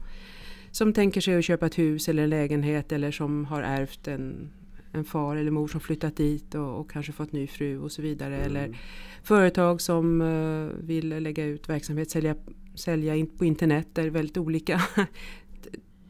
som 0.72 0.94
tänker 0.94 1.22
sig 1.22 1.38
att 1.38 1.46
köpa 1.46 1.66
ett 1.66 1.78
hus 1.78 2.10
eller 2.10 2.24
en 2.24 2.30
lägenhet 2.30 2.92
eller 2.92 3.12
som 3.12 3.46
har 3.46 3.62
ärvt 3.62 4.08
en, 4.08 4.52
en 4.92 5.04
far 5.04 5.36
eller 5.36 5.52
mor 5.52 5.68
som 5.68 5.80
flyttat 5.80 6.16
dit 6.16 6.56
och, 6.56 6.80
och 6.80 6.92
kanske 6.92 7.12
fått 7.12 7.32
ny 7.32 7.48
fru 7.48 7.80
och 7.80 7.92
så 7.92 8.02
vidare. 8.02 8.36
Mm. 8.36 8.48
Eller 8.48 8.78
företag 9.24 9.82
som 9.82 10.22
uh, 10.22 10.72
vill 10.80 11.10
lägga 11.10 11.46
ut 11.46 11.70
verksamhet, 11.70 12.12
sälja, 12.12 12.36
sälja 12.76 13.16
in 13.16 13.28
på 13.38 13.46
internet. 13.46 13.88
Det 13.94 14.02
är 14.02 14.10
väldigt 14.10 14.38
olika. 14.38 14.82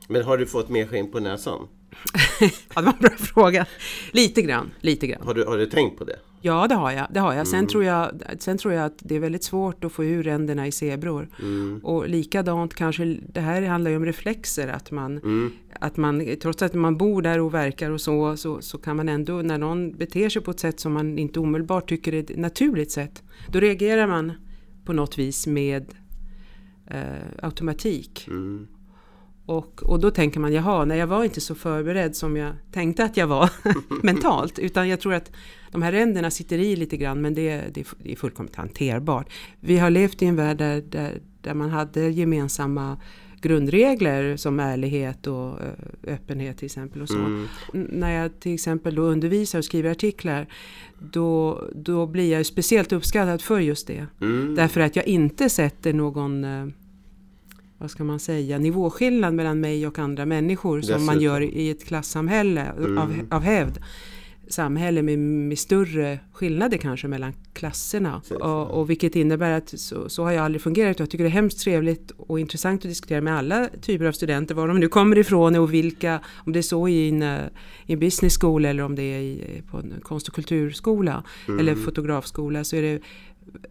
Men 0.08 0.24
har 0.24 0.38
du 0.38 0.46
fått 0.46 0.70
mer 0.70 0.88
skinn 0.88 1.12
på 1.12 1.20
näsan? 1.20 1.68
ja, 2.40 2.50
det 2.76 2.82
var 2.82 2.94
en 2.94 3.00
bra 3.00 3.16
fråga. 3.18 3.66
Lite 4.12 4.42
grann, 4.42 4.72
lite 4.80 5.08
grann. 5.08 5.22
Har 5.26 5.34
du, 5.34 5.46
har 5.46 5.58
du 5.58 5.66
tänkt 5.66 5.98
på 5.98 6.04
det? 6.04 6.20
Ja, 6.42 6.68
det 6.68 6.76
har 6.76 6.92
jag. 6.92 7.08
Det 7.12 7.20
har 7.20 7.34
jag. 7.34 7.48
Sen, 7.48 7.60
mm. 7.60 7.70
tror 7.70 7.84
jag 7.84 8.22
sen 8.40 8.58
tror 8.58 8.74
jag 8.74 8.86
att 8.86 8.98
det 9.00 9.16
är 9.16 9.20
väldigt 9.20 9.44
svårt 9.44 9.84
att 9.84 9.92
få 9.92 10.04
ur 10.04 10.24
ränderna 10.24 10.68
i 10.68 10.72
zebror. 10.72 11.30
Mm. 11.40 11.80
Och 11.84 12.10
likadant 12.10 12.74
kanske, 12.74 13.18
det 13.28 13.42
här 13.42 13.62
handlar 13.62 13.92
ju 13.92 13.98
om 13.98 14.06
reflexer. 14.06 14.68
Att 14.68 14.92
man, 14.92 15.18
mm. 15.18 15.52
Att 15.82 15.98
man, 15.98 16.36
trots 16.42 16.62
att 16.62 16.74
man 16.74 16.98
bor 16.98 17.22
där 17.22 17.40
och 17.40 17.54
verkar 17.54 17.92
och 17.92 18.02
så, 18.02 18.38
så, 18.38 18.62
så 18.62 18.78
kan 18.78 18.96
man 18.96 19.10
ändå, 19.10 19.42
när 19.42 19.58
någon 19.58 19.98
beter 19.98 20.30
sig 20.30 20.42
på 20.42 20.52
ett 20.52 20.60
sätt 20.60 20.80
som 20.80 20.94
man 20.94 21.18
inte 21.18 21.40
omedelbart 21.40 21.90
tycker 21.90 22.14
är 22.14 22.20
ett 22.20 22.38
naturligt 22.38 22.92
sätt, 22.92 23.24
då 23.48 23.60
reagerar 23.60 24.08
man 24.08 24.32
på 24.86 24.94
något 24.94 25.18
vis 25.18 25.48
med 25.48 25.86
eh, 26.88 27.04
automatik. 27.42 28.28
Mm. 28.28 28.68
Och, 29.46 29.84
och 29.84 30.00
då 30.00 30.12
tänker 30.12 30.40
man, 30.40 30.54
jaha, 30.54 30.86
nej 30.86 30.98
jag 30.98 31.08
var 31.08 31.24
inte 31.24 31.42
så 31.42 31.56
förberedd 31.56 32.16
som 32.16 32.38
jag 32.38 32.54
tänkte 32.72 33.04
att 33.04 33.18
jag 33.18 33.28
var 33.28 33.50
mentalt. 34.04 34.60
Utan 34.60 34.90
jag 34.90 35.00
tror 35.00 35.14
att 35.14 35.32
de 35.72 35.82
här 35.82 35.92
ränderna 35.92 36.32
sitter 36.32 36.58
i 36.58 36.76
lite 36.76 36.98
grann 36.98 37.22
men 37.22 37.34
det, 37.34 37.62
det, 37.74 37.88
det 37.98 38.12
är 38.12 38.16
fullkomligt 38.16 38.56
hanterbart. 38.56 39.30
Vi 39.60 39.78
har 39.78 39.90
levt 39.90 40.22
i 40.22 40.26
en 40.26 40.36
värld 40.36 40.58
där, 40.58 40.82
där, 40.82 41.22
där 41.42 41.54
man 41.54 41.70
hade 41.70 42.10
gemensamma 42.10 42.98
grundregler 43.42 44.38
som 44.38 44.60
ärlighet 44.60 45.28
och 45.28 45.60
öppenhet 46.08 46.58
till 46.58 46.66
exempel. 46.66 47.02
Och 47.02 47.10
så. 47.10 47.18
Mm. 47.20 47.48
När 47.74 48.12
jag 48.12 48.40
till 48.40 48.54
exempel 48.54 48.96
då 48.96 49.02
undervisar 49.02 49.60
och 49.60 49.66
skriver 49.66 49.92
artiklar 49.92 50.48
då, 51.00 51.64
då 51.76 52.08
blir 52.08 52.32
jag 52.32 52.46
speciellt 52.46 52.92
uppskattad 52.92 53.42
för 53.42 53.60
just 53.60 53.88
det. 53.88 54.08
Mm. 54.22 54.56
Därför 54.56 54.82
att 54.82 54.96
jag 54.96 55.08
inte 55.08 55.50
sätter 55.50 55.94
någon 55.94 56.46
vad 57.82 57.92
ska 57.92 58.04
man 58.04 58.20
säga, 58.20 58.58
nivåskillnad 58.58 59.34
mellan 59.34 59.60
mig 59.60 59.88
och 59.88 60.00
andra 60.00 60.26
människor 60.26 60.78
Dessutom. 60.78 61.00
som 61.00 61.06
man 61.06 61.22
gör 61.22 61.42
i 61.42 61.70
ett 61.70 61.86
klassamhälle 61.86 62.62
mm. 62.62 62.98
av, 62.98 63.14
av 63.30 63.42
hävd. 63.42 63.80
Samhälle 64.52 65.02
med, 65.02 65.20
med, 65.20 65.60
större 65.60 66.20
skillnader 66.34 66.78
kanske 66.78 67.08
mellan 67.08 67.34
klasserna. 67.54 68.22
Och, 68.30 68.80
och, 68.80 68.90
vilket 68.90 69.16
innebär 69.16 69.52
att 69.52 69.80
så, 69.80 70.10
så, 70.10 70.24
har 70.24 70.32
jag 70.32 70.46
aldrig 70.46 70.62
fungerat. 70.62 71.00
Jag 71.00 71.10
tycker 71.10 71.24
det 71.24 71.30
är 71.30 71.32
hemskt 71.32 71.60
trevligt 71.60 72.12
och 72.18 72.40
intressant 72.40 72.82
att 72.82 72.90
diskutera 72.90 73.22
med 73.22 73.38
alla 73.38 73.70
typer 73.82 74.06
av 74.06 74.12
studenter. 74.12 74.56
Var 74.56 74.68
de 74.68 74.80
nu 74.80 74.88
kommer 74.88 75.18
ifrån 75.18 75.56
och 75.56 75.74
vilka, 75.74 76.20
om 76.34 76.54
det 76.54 76.60
är 76.60 76.64
så 76.64 76.88
i 76.88 77.10
en, 77.10 77.24
i 77.86 77.94
en 77.94 78.00
business 78.00 78.38
school 78.40 78.66
eller 78.66 78.84
om 78.84 78.96
det 78.96 79.04
är 79.04 79.20
i, 79.20 79.62
på 79.72 79.78
en 79.78 79.94
konst 80.02 80.28
och 80.28 80.34
kulturskola 80.34 81.24
mm. 81.48 81.60
eller 81.60 81.76
fotografskola 81.76 82.64
så 82.64 82.76
är 82.76 82.82
det 82.82 83.02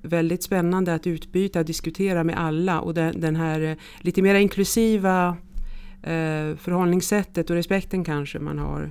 väldigt 0.02 0.42
spännande 0.42 0.94
att 0.94 1.06
utbyta 1.06 1.58
och 1.58 1.64
diskutera 1.64 2.24
med 2.24 2.38
alla 2.38 2.80
och 2.80 2.94
den, 2.94 3.20
den 3.20 3.36
här 3.36 3.60
eh, 3.60 3.76
lite 4.00 4.22
mer 4.22 4.34
inklusiva 4.34 5.36
eh, 6.02 6.56
förhållningssättet 6.56 7.50
och 7.50 7.56
respekten 7.56 8.04
kanske 8.04 8.38
man 8.38 8.58
har, 8.58 8.82
eh, 8.82 8.90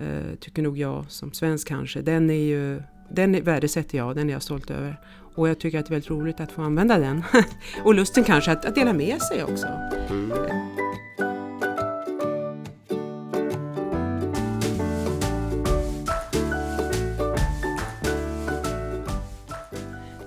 Eh, 0.00 0.34
tycker 0.40 0.62
nog 0.62 0.78
jag 0.78 1.04
som 1.08 1.32
svensk 1.32 1.68
kanske, 1.68 2.00
den 2.00 2.30
är 2.30 2.44
ju 2.44 2.82
den 3.10 3.44
värdesätter 3.44 3.98
jag, 3.98 4.16
den 4.16 4.28
är 4.28 4.32
jag 4.32 4.42
stolt 4.42 4.70
över. 4.70 5.00
Och 5.34 5.48
jag 5.48 5.60
tycker 5.60 5.78
att 5.78 5.86
det 5.86 5.90
är 5.90 5.94
väldigt 5.94 6.10
roligt 6.10 6.40
att 6.40 6.52
få 6.52 6.62
använda 6.62 6.98
den. 6.98 7.24
och 7.84 7.94
lusten 7.94 8.24
kanske 8.24 8.52
att, 8.52 8.64
att 8.64 8.74
dela 8.74 8.92
med 8.92 9.22
sig 9.22 9.44
också. 9.44 9.66
Mm. 10.10 10.30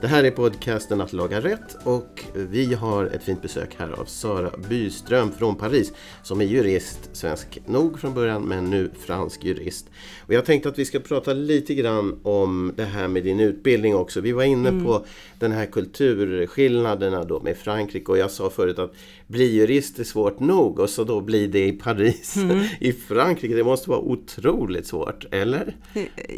Det 0.01 0.08
här 0.08 0.24
är 0.24 0.32
podcasten 0.32 1.01
Att 1.01 1.13
laga 1.13 1.42
rätt 1.42 1.77
och 1.84 2.23
vi 2.36 2.74
har 2.74 3.06
ett 3.06 3.24
fint 3.24 3.42
besök 3.42 3.75
här 3.78 3.92
av 3.92 4.06
Sara 4.06 4.52
Byström 4.70 5.32
från 5.32 5.56
Paris 5.56 5.94
som 6.24 6.42
är 6.42 6.46
jurist, 6.46 7.10
svensk 7.13 7.60
nog 7.66 8.00
från 8.00 8.13
början 8.13 8.44
men 8.44 8.66
nu 8.70 8.92
fransk 9.00 9.44
jurist. 9.44 9.90
Och 10.28 10.34
jag 10.34 10.46
tänkte 10.46 10.70
att 10.70 10.80
vi 10.80 10.86
ska 10.86 11.00
prata 11.00 11.34
lite 11.34 11.74
grann 11.74 12.20
om 12.24 12.74
det 12.75 12.86
här 12.86 13.08
med 13.08 13.24
din 13.24 13.40
utbildning 13.40 13.96
också. 13.96 14.22
Vi 14.22 14.32
var 14.32 14.44
inne 14.44 14.70
mm. 14.70 14.84
på 14.84 15.06
den 15.40 15.52
här 15.52 15.66
kulturskillnaderna 15.66 17.24
då 17.24 17.40
med 17.40 17.58
Frankrike 17.58 18.12
och 18.12 18.18
jag 18.18 18.32
sa 18.32 18.50
förut 18.50 18.80
att 18.80 18.94
bli 19.28 19.56
jurist 19.56 20.00
är 20.00 20.04
svårt 20.04 20.40
nog 20.40 20.80
och 20.80 20.90
så 20.90 21.04
då 21.04 21.22
blir 21.22 21.48
det 21.48 21.68
i 21.68 21.72
Paris, 21.72 22.38
mm. 22.38 22.66
i 22.80 22.94
Frankrike. 22.94 23.56
Det 23.56 23.63
måste 23.63 23.90
vara 23.90 24.00
otroligt 24.00 24.88
svårt, 24.88 25.25
eller? 25.32 25.75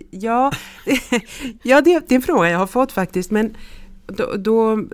Ja, 0.09 0.51
ja 1.63 1.81
det, 1.81 2.03
det 2.07 2.13
är 2.13 2.15
en 2.15 2.21
fråga 2.21 2.49
jag 2.49 2.59
har 2.59 2.67
fått 2.67 2.91
faktiskt 2.91 3.31
men 3.31 3.57
då, 4.07 4.33
då 4.37 4.85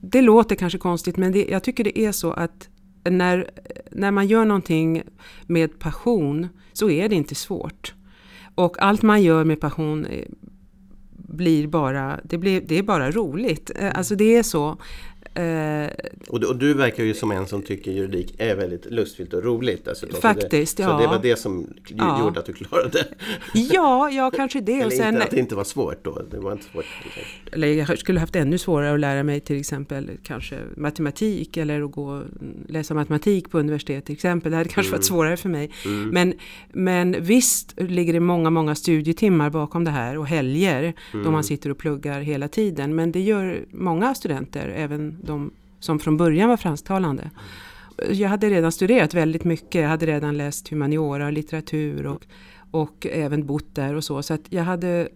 det 0.00 0.22
låter 0.22 0.56
kanske 0.56 0.78
konstigt 0.78 1.16
men 1.16 1.32
det, 1.32 1.46
jag 1.48 1.62
tycker 1.62 1.84
det 1.84 1.98
är 1.98 2.12
så 2.12 2.32
att 2.32 2.68
när, 3.04 3.50
när 3.90 4.10
man 4.10 4.26
gör 4.26 4.44
någonting 4.44 5.02
med 5.46 5.78
passion 5.78 6.48
så 6.72 6.90
är 6.90 7.08
det 7.08 7.14
inte 7.14 7.34
svårt. 7.34 7.94
Och 8.54 8.82
allt 8.82 9.02
man 9.02 9.22
gör 9.22 9.44
med 9.44 9.60
passion 9.60 10.04
eh, 10.04 10.24
blir 11.10 11.66
bara, 11.66 12.20
det, 12.24 12.38
blir, 12.38 12.60
det 12.60 12.78
är 12.78 12.82
bara 12.82 13.10
roligt. 13.10 13.70
Eh, 13.76 13.90
alltså 13.94 14.14
det 14.16 14.36
är 14.36 14.42
så. 14.42 14.76
Eh, 15.38 15.90
och, 16.28 16.40
du, 16.40 16.46
och, 16.46 16.56
du 16.56 16.74
verkar 16.74 17.04
ju 17.04 17.14
som 17.14 17.30
en 17.30 17.46
som 17.46 17.62
tycker 17.62 17.90
juridik 17.90 18.34
är 18.38 18.56
väldigt 18.56 18.86
lustfyllt 18.86 19.34
och 19.34 19.44
roligt. 19.44 19.88
Alltså, 19.88 20.06
Faktiskt, 20.06 20.76
det, 20.76 20.82
ja. 20.82 20.88
Så 20.88 20.98
det 20.98 21.06
var 21.06 21.18
det 21.22 21.36
som 21.36 21.66
ja. 21.88 22.20
gjorde 22.20 22.40
att 22.40 22.46
du 22.46 22.52
klarade 22.52 23.04
Ja, 23.54 24.10
ja 24.10 24.30
kanske 24.30 24.60
det. 24.60 24.72
Eller 24.78 24.86
och 24.86 24.92
sen, 24.92 25.08
inte 25.08 25.24
att 25.24 25.30
det 25.30 25.38
inte 25.38 25.54
var 25.54 25.64
svårt 25.64 26.04
då. 26.04 26.22
Det 26.30 26.38
var 26.38 26.52
inte 26.52 26.64
svårt. 26.64 26.84
Eller 27.52 27.68
jag 27.68 27.98
skulle 27.98 28.20
haft 28.20 28.36
ännu 28.36 28.58
svårare 28.58 28.94
att 28.94 29.00
lära 29.00 29.22
mig 29.22 29.40
till 29.40 29.60
exempel 29.60 30.10
kanske 30.22 30.58
matematik 30.76 31.56
eller 31.56 31.82
att 31.82 31.92
gå 31.92 32.22
läsa 32.68 32.94
matematik 32.94 33.50
på 33.50 33.58
universitet 33.58 34.04
till 34.04 34.14
exempel. 34.14 34.50
Det 34.50 34.56
hade 34.56 34.68
kanske 34.68 34.90
mm. 34.90 34.98
varit 34.98 35.06
svårare 35.06 35.36
för 35.36 35.48
mig. 35.48 35.70
Mm. 35.84 36.08
Men, 36.08 36.34
men 36.72 37.16
visst 37.24 37.80
ligger 37.80 38.12
det 38.12 38.20
många, 38.20 38.50
många 38.50 38.74
studietimmar 38.74 39.50
bakom 39.50 39.84
det 39.84 39.90
här 39.90 40.18
och 40.18 40.26
helger 40.26 40.94
mm. 41.12 41.24
då 41.24 41.30
man 41.30 41.44
sitter 41.44 41.70
och 41.70 41.78
pluggar 41.78 42.20
hela 42.20 42.48
tiden. 42.48 42.94
Men 42.94 43.12
det 43.12 43.20
gör 43.20 43.64
många 43.70 44.14
studenter, 44.14 44.68
även 44.76 45.16
de 45.28 45.50
som 45.80 45.98
från 45.98 46.16
början 46.16 46.48
var 46.48 46.56
fransktalande. 46.56 47.30
Jag 48.10 48.28
hade 48.28 48.50
redan 48.50 48.72
studerat 48.72 49.14
väldigt 49.14 49.44
mycket. 49.44 49.82
Jag 49.82 49.88
hade 49.88 50.06
redan 50.06 50.36
läst 50.36 50.68
humaniora 50.68 51.26
och 51.26 51.32
litteratur 51.32 52.06
och, 52.06 52.26
och 52.70 53.06
även 53.10 53.46
bott 53.46 53.74
där 53.74 53.94
och 53.94 54.04
så. 54.04 54.22
Så 54.22 54.34
att 54.34 54.42
jag 54.48 54.64
hade 54.64 55.08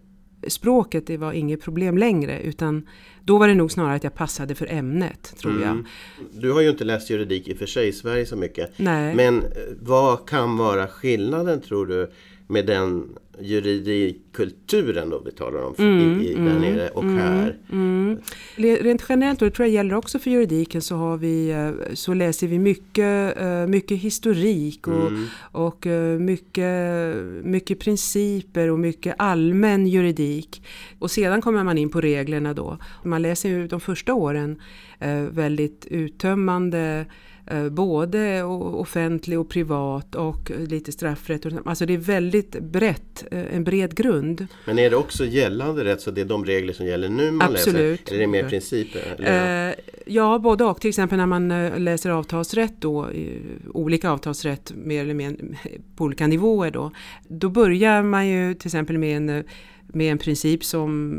språket 0.47 1.07
det 1.07 1.17
var 1.17 1.33
inget 1.33 1.61
problem 1.61 1.97
längre 1.97 2.41
utan 2.41 2.87
då 3.23 3.37
var 3.37 3.47
det 3.47 3.53
nog 3.53 3.71
snarare 3.71 3.95
att 3.95 4.03
jag 4.03 4.15
passade 4.15 4.55
för 4.55 4.71
ämnet 4.71 5.33
tror 5.37 5.51
mm. 5.51 5.63
jag. 5.63 5.85
Du 6.41 6.51
har 6.51 6.61
ju 6.61 6.69
inte 6.69 6.83
läst 6.83 7.09
juridik 7.09 7.47
i 7.47 7.53
och 7.53 7.57
för 7.57 7.65
sig 7.65 7.87
i 7.87 7.93
Sverige 7.93 8.25
så 8.25 8.35
mycket. 8.35 8.71
Nej. 8.77 9.15
Men 9.15 9.37
eh, 9.37 9.49
vad 9.79 10.29
kan 10.29 10.57
vara 10.57 10.87
skillnaden 10.87 11.61
tror 11.61 11.85
du 11.85 12.11
med 12.47 12.65
den 12.65 13.09
juridikkulturen 13.39 15.09
då 15.09 15.21
vi 15.25 15.31
talar 15.31 15.63
om 15.63 15.75
mm, 15.77 16.21
i, 16.21 16.29
i, 16.29 16.33
där 16.33 16.41
mm, 16.41 16.61
nere 16.61 16.89
och 16.89 17.03
mm, 17.03 17.17
här. 17.17 17.57
Mm. 17.71 18.17
Rent 18.55 19.03
generellt, 19.09 19.41
och 19.41 19.45
det 19.45 19.51
tror 19.51 19.67
jag 19.67 19.73
gäller 19.73 19.95
också 19.95 20.19
för 20.19 20.31
juridiken, 20.31 20.81
så, 20.81 20.95
har 20.95 21.17
vi, 21.17 21.49
eh, 21.49 21.93
så 21.93 22.13
läser 22.13 22.47
vi 22.47 22.59
mycket, 22.59 23.37
eh, 23.37 23.67
mycket 23.67 23.97
historik 23.97 24.87
och, 24.87 25.07
mm. 25.07 25.25
och 25.51 25.87
eh, 25.87 26.19
mycket, 26.19 27.15
mycket 27.43 27.79
principer 27.79 28.69
och 28.69 28.79
mycket 28.79 29.15
allmän 29.17 29.87
juridik. 29.87 30.63
Och 30.99 31.11
sedan 31.11 31.41
kommer 31.41 31.63
man 31.63 31.77
in 31.77 31.89
på 31.89 32.01
reglerna 32.01 32.53
då. 32.53 32.77
Man 33.03 33.21
läser 33.21 33.49
ju 33.49 33.67
de 33.67 33.79
första 33.79 34.13
åren 34.13 34.61
väldigt 35.31 35.85
uttömmande 35.85 37.05
både 37.71 38.43
offentlig 38.43 39.39
och 39.39 39.49
privat 39.49 40.15
och 40.15 40.51
lite 40.67 40.91
straffrätt. 40.91 41.45
Alltså 41.65 41.85
det 41.85 41.93
är 41.93 41.97
väldigt 41.97 42.59
brett, 42.59 43.25
eh, 43.31 43.55
en 43.55 43.63
bred 43.63 43.95
grund. 43.95 44.47
Men 44.65 44.79
är 44.79 44.89
det 44.89 44.95
också 44.95 45.25
gällande 45.25 45.85
rätt 45.85 46.01
så 46.01 46.11
det 46.11 46.21
är 46.21 46.25
de 46.25 46.45
regler 46.45 46.73
som 46.73 46.85
gäller 46.85 47.09
nu 47.09 47.31
man 47.31 47.51
Absolut. 47.51 47.99
läser? 47.99 48.13
Eller 48.13 48.23
är 48.23 48.27
det 48.27 48.27
mer 48.27 48.49
principer? 48.49 49.15
Eh, 49.19 49.73
ja, 50.05 50.39
både 50.39 50.63
och. 50.63 50.81
Till 50.81 50.89
exempel 50.89 51.17
när 51.17 51.25
man 51.25 51.47
läser 51.83 52.09
avtalsrätt 52.09 52.73
då, 52.79 53.09
olika 53.73 54.11
avtalsrätt 54.11 54.73
mer 54.75 55.01
eller 55.01 55.13
mindre 55.13 55.45
på 55.95 56.03
olika 56.03 56.27
nivåer 56.27 56.71
då. 56.71 56.91
Då 57.27 57.49
börjar 57.49 58.03
man 58.03 58.27
ju 58.27 58.53
till 58.53 58.67
exempel 58.67 58.97
med 58.97 59.17
en, 59.17 59.43
med 59.87 60.11
en 60.11 60.17
princip 60.17 60.63
som 60.63 61.13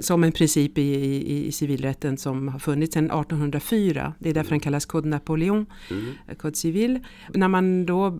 som 0.00 0.24
en 0.24 0.32
princip 0.32 0.78
i, 0.78 0.82
i, 0.82 1.46
i, 1.46 1.52
civilrätten 1.52 2.16
som 2.16 2.48
har 2.48 2.58
funnits 2.58 2.94
sedan 2.94 3.04
1804. 3.04 4.14
Det 4.18 4.30
är 4.30 4.34
därför 4.34 4.50
den 4.50 4.60
kallas 4.60 4.86
Code 4.86 5.08
Napoleon, 5.08 5.66
mm. 5.90 6.04
Code 6.38 6.56
Civil. 6.56 7.00
När 7.34 7.48
man 7.48 7.86
då 7.86 8.18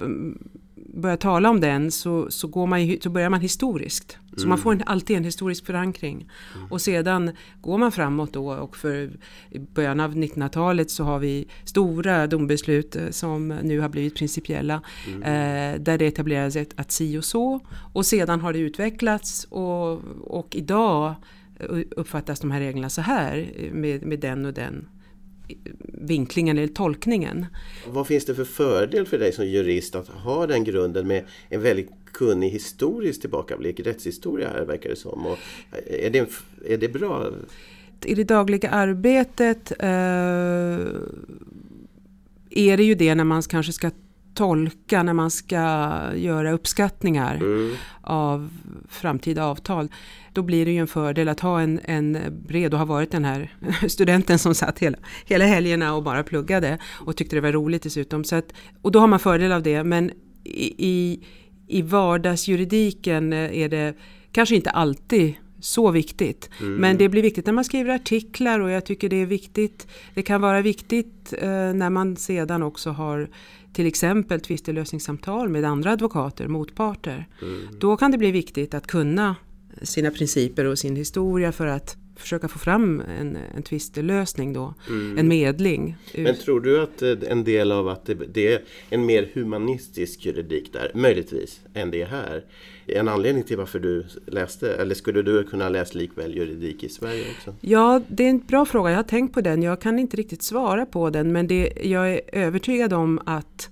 börjar 0.94 1.16
tala 1.16 1.50
om 1.50 1.60
den 1.60 1.90
så, 1.90 2.30
så, 2.30 2.48
går 2.48 2.66
man, 2.66 2.96
så 3.02 3.10
börjar 3.10 3.30
man 3.30 3.40
historiskt. 3.40 4.18
Så 4.36 4.40
mm. 4.40 4.48
man 4.48 4.58
får 4.58 4.72
en, 4.72 4.82
alltid 4.86 5.16
en 5.16 5.24
historisk 5.24 5.66
förankring. 5.66 6.30
Mm. 6.56 6.72
Och 6.72 6.80
sedan 6.80 7.30
går 7.60 7.78
man 7.78 7.92
framåt 7.92 8.32
då 8.32 8.52
och 8.52 8.76
för 8.76 9.10
i 9.50 9.58
början 9.58 10.00
av 10.00 10.14
1900-talet 10.14 10.90
så 10.90 11.04
har 11.04 11.18
vi 11.18 11.48
stora 11.64 12.26
dombeslut 12.26 12.96
eh, 12.96 13.10
som 13.10 13.48
nu 13.48 13.80
har 13.80 13.88
blivit 13.88 14.14
principiella. 14.14 14.82
Mm. 15.06 15.22
Eh, 15.22 15.80
där 15.80 15.98
det 15.98 16.06
etablerades 16.06 16.56
ett, 16.56 16.74
att 16.76 16.92
si 16.92 17.18
och 17.18 17.24
så. 17.24 17.60
Och 17.92 18.06
sedan 18.06 18.40
har 18.40 18.52
det 18.52 18.58
utvecklats 18.58 19.46
och, 19.50 19.92
och 20.20 20.56
idag 20.56 21.14
uppfattas 21.96 22.40
de 22.40 22.50
här 22.50 22.60
reglerna 22.60 22.90
så 22.90 23.00
här 23.00 23.52
med, 23.72 24.02
med 24.06 24.20
den 24.20 24.46
och 24.46 24.52
den 24.52 24.88
vinklingen 25.78 26.58
eller 26.58 26.68
tolkningen. 26.68 27.46
Vad 27.88 28.06
finns 28.06 28.24
det 28.24 28.34
för 28.34 28.44
fördel 28.44 29.06
för 29.06 29.18
dig 29.18 29.32
som 29.32 29.46
jurist 29.46 29.94
att 29.94 30.08
ha 30.08 30.46
den 30.46 30.64
grunden 30.64 31.06
med 31.06 31.24
en 31.48 31.62
väldigt 31.62 31.90
kunnig 32.12 32.50
historisk 32.50 33.20
tillbakablick, 33.20 33.80
rättshistoria 33.80 34.48
här 34.48 34.64
verkar 34.64 34.90
det 34.90 34.96
som. 34.96 35.26
Och 35.26 35.38
är, 35.86 36.10
det, 36.10 36.30
är 36.66 36.78
det 36.78 36.88
bra? 36.88 37.32
I 38.04 38.14
det 38.14 38.24
dagliga 38.24 38.70
arbetet 38.70 39.72
eh, 39.78 39.88
är 42.50 42.76
det 42.76 42.84
ju 42.84 42.94
det 42.94 43.14
när 43.14 43.24
man 43.24 43.42
kanske 43.42 43.72
ska 43.72 43.90
tolka, 44.34 45.02
när 45.02 45.12
man 45.12 45.30
ska 45.30 45.56
göra 46.14 46.52
uppskattningar 46.52 47.34
mm. 47.34 47.74
av 48.00 48.50
framtida 48.88 49.44
avtal 49.44 49.88
då 50.34 50.42
blir 50.42 50.66
det 50.66 50.72
ju 50.72 50.78
en 50.78 50.86
fördel 50.86 51.28
att 51.28 51.40
ha 51.40 51.60
en, 51.60 51.80
en 51.84 52.18
bred, 52.46 52.72
och 52.74 52.78
har 52.78 52.86
varit 52.86 53.10
den 53.10 53.24
här 53.24 53.52
studenten 53.88 54.38
som 54.38 54.54
satt 54.54 54.78
hela, 54.78 54.98
hela 55.24 55.44
helgerna 55.44 55.94
och 55.94 56.02
bara 56.02 56.22
pluggade 56.22 56.78
och 56.84 57.16
tyckte 57.16 57.36
det 57.36 57.40
var 57.40 57.52
roligt 57.52 57.82
dessutom. 57.82 58.24
Så 58.24 58.36
att, 58.36 58.52
och 58.82 58.92
då 58.92 59.00
har 59.00 59.06
man 59.06 59.18
fördel 59.18 59.52
av 59.52 59.62
det 59.62 59.84
men 59.84 60.10
i, 60.44 60.74
i, 60.88 61.20
i 61.66 61.82
vardagsjuridiken 61.82 63.32
är 63.32 63.68
det 63.68 63.94
kanske 64.32 64.54
inte 64.54 64.70
alltid 64.70 65.34
så 65.60 65.90
viktigt. 65.90 66.50
Mm. 66.60 66.74
Men 66.74 66.98
det 66.98 67.08
blir 67.08 67.22
viktigt 67.22 67.46
när 67.46 67.52
man 67.52 67.64
skriver 67.64 67.94
artiklar 67.94 68.60
och 68.60 68.70
jag 68.70 68.84
tycker 68.84 69.08
det 69.08 69.16
är 69.16 69.26
viktigt. 69.26 69.86
Det 70.14 70.22
kan 70.22 70.40
vara 70.40 70.60
viktigt 70.60 71.34
eh, 71.38 71.48
när 71.48 71.90
man 71.90 72.16
sedan 72.16 72.62
också 72.62 72.90
har 72.90 73.28
till 73.74 73.86
exempel 73.86 74.40
tvistelösningssamtal 74.40 75.48
med 75.48 75.64
andra 75.64 75.92
advokater, 75.92 76.48
motparter. 76.48 77.28
Mm. 77.42 77.60
Då 77.80 77.96
kan 77.96 78.10
det 78.10 78.18
bli 78.18 78.30
viktigt 78.30 78.74
att 78.74 78.86
kunna 78.86 79.36
sina 79.82 80.10
principer 80.10 80.64
och 80.64 80.78
sin 80.78 80.96
historia 80.96 81.52
för 81.52 81.66
att 81.66 81.96
försöka 82.16 82.48
få 82.48 82.58
fram 82.58 83.02
en, 83.20 83.38
en 83.56 83.62
tvistelösning 83.62 84.52
då, 84.52 84.74
mm. 84.88 85.18
en 85.18 85.28
medling. 85.28 85.96
Men 86.14 86.34
tror 86.36 86.60
du 86.60 86.82
att 86.82 87.02
eh, 87.02 87.16
en 87.28 87.44
del 87.44 87.72
av 87.72 87.88
att 87.88 88.06
det, 88.06 88.14
det, 88.14 88.52
är 88.52 88.62
en 88.90 89.06
mer 89.06 89.28
humanistisk 89.34 90.26
juridik 90.26 90.72
där, 90.72 90.90
möjligtvis, 90.94 91.60
än 91.74 91.90
det 91.90 92.02
är 92.02 92.06
här? 92.06 92.44
En 92.86 93.08
anledning 93.08 93.44
till 93.44 93.56
varför 93.56 93.78
du 93.78 94.06
läste, 94.26 94.74
eller 94.74 94.94
skulle 94.94 95.22
du 95.22 95.44
kunna 95.44 95.68
läsa 95.68 95.98
likväl 95.98 96.36
juridik 96.36 96.84
i 96.84 96.88
Sverige 96.88 97.24
också? 97.36 97.54
Ja, 97.60 98.00
det 98.08 98.24
är 98.24 98.30
en 98.30 98.38
bra 98.38 98.64
fråga. 98.64 98.90
Jag 98.90 98.98
har 98.98 99.02
tänkt 99.02 99.34
på 99.34 99.40
den. 99.40 99.62
Jag 99.62 99.80
kan 99.80 99.98
inte 99.98 100.16
riktigt 100.16 100.42
svara 100.42 100.86
på 100.86 101.10
den, 101.10 101.32
men 101.32 101.46
det, 101.46 101.72
jag 101.82 102.12
är 102.12 102.20
övertygad 102.32 102.92
om 102.92 103.20
att 103.26 103.70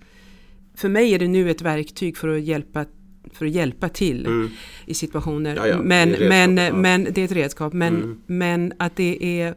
för 0.75 0.89
mig 0.89 1.15
är 1.15 1.19
det 1.19 1.29
nu 1.29 1.51
ett 1.51 1.63
verktyg 1.63 2.17
för 2.17 2.29
att 2.29 2.43
hjälpa 2.43 2.85
för 3.33 3.47
att 3.47 3.53
hjälpa 3.53 3.89
till 3.89 4.27
mm. 4.27 4.51
i 4.87 4.95
situationer. 4.95 5.57
Ja, 5.57 5.67
ja, 5.67 5.83
men, 5.83 6.09
det 6.09 6.28
men, 6.28 6.56
ja. 6.56 6.75
men 6.75 7.04
det 7.04 7.21
är 7.21 7.25
ett 7.25 7.33
redskap. 7.33 7.73
Men, 7.73 7.97
mm. 7.97 8.21
men 8.26 8.73
att 8.78 8.97
det 8.97 9.41
är 9.41 9.54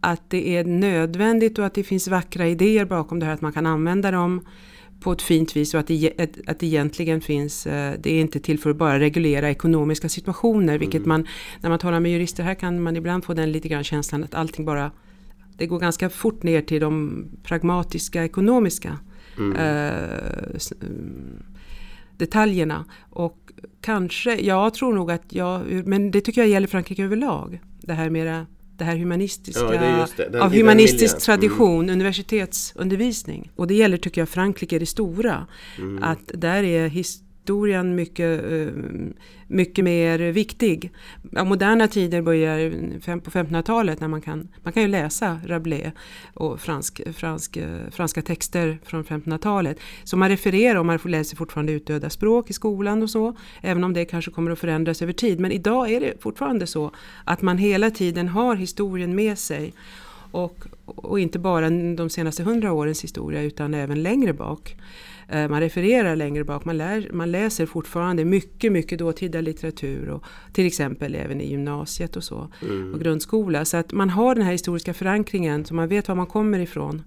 att 0.00 0.30
det 0.30 0.56
är 0.56 0.64
nödvändigt 0.64 1.58
och 1.58 1.66
att 1.66 1.74
det 1.74 1.82
finns 1.82 2.08
vackra 2.08 2.48
idéer 2.48 2.84
bakom 2.84 3.20
det 3.20 3.26
här. 3.26 3.34
Att 3.34 3.40
man 3.40 3.52
kan 3.52 3.66
använda 3.66 4.10
dem 4.10 4.46
på 5.00 5.12
ett 5.12 5.22
fint 5.22 5.56
vis 5.56 5.74
och 5.74 5.80
att 5.80 5.86
det, 5.86 6.12
att 6.46 6.58
det 6.58 6.66
egentligen 6.66 7.20
finns, 7.20 7.66
eh, 7.66 7.94
det 8.00 8.10
är 8.12 8.20
inte 8.20 8.40
till 8.40 8.58
för 8.58 8.70
att 8.70 8.76
bara 8.76 9.00
reglera 9.00 9.50
ekonomiska 9.50 10.08
situationer. 10.08 10.78
Vilket 10.78 10.98
mm. 10.98 11.08
man, 11.08 11.26
när 11.60 11.70
man 11.70 11.78
talar 11.78 12.00
med 12.00 12.12
jurister 12.12 12.42
här 12.42 12.54
kan 12.54 12.82
man 12.82 12.96
ibland 12.96 13.24
få 13.24 13.34
den 13.34 13.52
lite 13.52 13.68
grann 13.68 13.84
känslan 13.84 14.24
att 14.24 14.34
allting 14.34 14.64
bara, 14.64 14.90
det 15.56 15.66
går 15.66 15.78
ganska 15.78 16.10
fort 16.10 16.42
ner 16.42 16.62
till 16.62 16.80
de 16.80 17.24
pragmatiska 17.42 18.24
ekonomiska 18.24 18.98
mm. 19.38 19.56
eh, 19.56 20.58
detaljerna. 22.20 22.84
Och 23.10 23.38
kanske, 23.80 24.34
jag 24.34 24.74
tror 24.74 24.94
nog 24.94 25.10
att 25.10 25.24
jag, 25.28 25.86
men 25.86 26.10
det 26.10 26.20
tycker 26.20 26.40
jag 26.40 26.50
gäller 26.50 26.66
Frankrike 26.66 27.04
överlag. 27.04 27.60
Det 27.80 27.92
här 27.92 28.10
mera 28.10 28.46
det 28.80 28.84
här 28.84 28.96
humanistiska, 28.96 29.74
ja, 29.74 30.06
det 30.16 30.30
det. 30.30 30.42
av 30.42 30.54
humanistisk 30.54 31.18
tradition, 31.18 31.84
mm. 31.84 31.94
universitetsundervisning. 31.94 33.50
Och 33.56 33.66
det 33.66 33.74
gäller 33.74 33.96
tycker 33.96 34.20
jag 34.20 34.28
Frankrike 34.28 34.78
det 34.78 34.86
stora. 34.86 35.46
Mm. 35.78 36.02
Att 36.02 36.30
där 36.34 36.62
är 36.62 36.88
his, 36.88 37.18
historien 37.50 37.94
mycket, 37.94 38.44
eh, 38.44 38.68
mycket 39.46 39.84
mer 39.84 40.18
viktig. 40.18 40.90
Ja, 41.32 41.44
moderna 41.44 41.88
tider 41.88 42.22
börjar 42.22 42.70
på 43.20 43.30
1500-talet 43.30 44.00
när 44.00 44.08
man 44.08 44.20
kan, 44.20 44.48
man 44.62 44.72
kan 44.72 44.82
ju 44.82 44.88
läsa 44.88 45.40
Rabelais 45.46 45.92
och 46.34 46.60
fransk, 46.60 47.00
fransk, 47.12 47.56
eh, 47.56 47.90
franska 47.90 48.22
texter 48.22 48.78
från 48.84 49.04
1500-talet. 49.04 49.78
Så 50.04 50.16
man 50.16 50.28
refererar 50.28 50.78
och 50.78 50.86
man 50.86 50.98
läser 51.04 51.36
fortfarande 51.36 51.72
utdöda 51.72 52.10
språk 52.10 52.50
i 52.50 52.52
skolan 52.52 53.02
och 53.02 53.10
så. 53.10 53.36
Även 53.62 53.84
om 53.84 53.92
det 53.92 54.04
kanske 54.04 54.30
kommer 54.30 54.50
att 54.50 54.58
förändras 54.58 55.02
över 55.02 55.12
tid. 55.12 55.40
Men 55.40 55.52
idag 55.52 55.90
är 55.90 56.00
det 56.00 56.22
fortfarande 56.22 56.66
så 56.66 56.90
att 57.24 57.42
man 57.42 57.58
hela 57.58 57.90
tiden 57.90 58.28
har 58.28 58.56
historien 58.56 59.14
med 59.14 59.38
sig. 59.38 59.72
Och, 60.32 60.66
och 60.84 61.20
inte 61.20 61.38
bara 61.38 61.70
de 61.70 62.10
senaste 62.10 62.42
hundra 62.42 62.72
årens 62.72 63.04
historia 63.04 63.42
utan 63.42 63.74
även 63.74 64.02
längre 64.02 64.32
bak. 64.32 64.76
Eh, 65.32 65.48
man 65.48 65.60
refererar 65.60 66.16
längre 66.16 66.44
bak, 66.44 66.64
man, 66.64 66.78
lär, 66.78 67.08
man 67.12 67.30
läser 67.30 67.66
fortfarande 67.66 68.24
mycket, 68.24 68.72
mycket 68.72 68.98
dåtida 68.98 69.40
litteratur. 69.40 70.08
Och 70.08 70.24
till 70.52 70.66
exempel 70.66 71.14
även 71.14 71.40
i 71.40 71.50
gymnasiet 71.50 72.16
och 72.16 72.24
så. 72.24 72.48
Mm. 72.62 72.94
Och 72.94 73.00
grundskola. 73.00 73.64
Så 73.64 73.76
att 73.76 73.92
man 73.92 74.10
har 74.10 74.34
den 74.34 74.44
här 74.44 74.52
historiska 74.52 74.94
förankringen 74.94 75.64
så 75.64 75.74
man 75.74 75.88
vet 75.88 76.08
var 76.08 76.14
man 76.14 76.26
kommer 76.26 76.58
ifrån. 76.58 77.02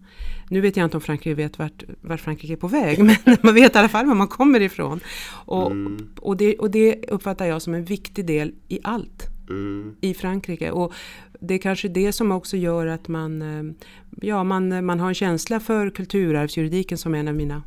Nu 0.49 0.61
vet 0.61 0.77
jag 0.77 0.83
inte 0.83 0.97
om 0.97 1.01
Frankrike 1.01 1.35
vet 1.35 1.59
vart, 1.59 1.83
vart 2.01 2.21
Frankrike 2.21 2.53
är 2.53 2.57
på 2.57 2.67
väg. 2.67 2.99
Men 3.25 3.37
man 3.41 3.53
vet 3.53 3.75
i 3.75 3.77
alla 3.77 3.89
fall 3.89 4.05
var 4.05 4.15
man 4.15 4.27
kommer 4.27 4.61
ifrån. 4.61 4.99
Och, 5.45 5.71
mm. 5.71 6.09
och, 6.19 6.37
det, 6.37 6.55
och 6.55 6.71
det 6.71 7.05
uppfattar 7.07 7.45
jag 7.45 7.61
som 7.61 7.73
en 7.73 7.85
viktig 7.85 8.25
del 8.25 8.53
i 8.67 8.79
allt. 8.83 9.29
Mm. 9.49 9.95
i 10.01 10.13
Frankrike. 10.13 10.71
Och 10.71 10.93
det 11.39 11.53
är 11.53 11.57
kanske 11.57 11.87
det 11.87 12.11
som 12.11 12.31
också 12.31 12.57
gör 12.57 12.87
att 12.87 13.07
man, 13.07 13.41
eh, 13.41 13.73
ja, 14.21 14.43
man, 14.43 14.85
man 14.85 14.99
har 14.99 15.07
en 15.07 15.13
känsla 15.13 15.59
för 15.59 15.89
kulturarvsjuridiken 15.89 16.97
som 16.97 17.15
en 17.15 17.27
av 17.27 17.35
mina 17.35 17.63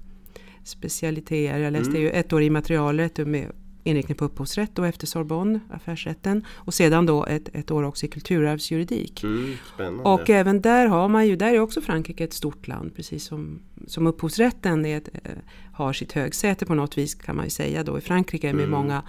specialiteter. 0.69 1.59
Jag 1.59 1.73
läste 1.73 1.91
mm. 1.91 2.03
ju 2.03 2.11
ett 2.11 2.33
år 2.33 2.43
i 2.43 2.51
materialrätt 2.51 3.27
med 3.27 3.53
inriktning 3.85 4.17
på 4.17 4.25
upphovsrätt 4.25 4.79
och 4.79 4.87
efter 4.87 5.07
Sorbonne, 5.07 5.61
affärsrätten. 5.71 6.45
Och 6.49 6.75
sedan 6.75 7.07
då 7.07 7.27
ett, 7.27 7.49
ett 7.53 7.71
år 7.71 7.83
också 7.83 8.07
i 8.07 8.09
kulturarvsjuridik. 8.09 9.23
Mm, 9.23 10.01
och 10.01 10.31
även 10.31 10.61
där 10.61 10.87
har 10.87 11.09
man 11.09 11.27
ju, 11.27 11.37
där 11.37 11.55
är 11.55 11.61
också 11.61 11.81
Frankrike 11.81 12.25
ett 12.25 12.33
stort 12.33 12.69
land. 12.69 12.95
Precis 12.97 13.25
som, 13.25 13.63
som 13.87 14.07
upphovsrätten 14.07 14.87
är, 14.87 14.97
eh, 14.97 15.31
har 15.73 15.93
sitt 15.93 16.13
högsäte 16.13 16.67
på 16.67 16.75
något 16.75 16.99
vis 16.99 17.15
kan 17.15 17.37
man 17.37 17.45
ju 17.45 17.51
säga 17.51 17.85
då 17.85 17.99
i 17.99 18.01
Frankrike 18.01 18.53
med 18.53 18.65
mm. 18.65 18.71
många 18.71 19.03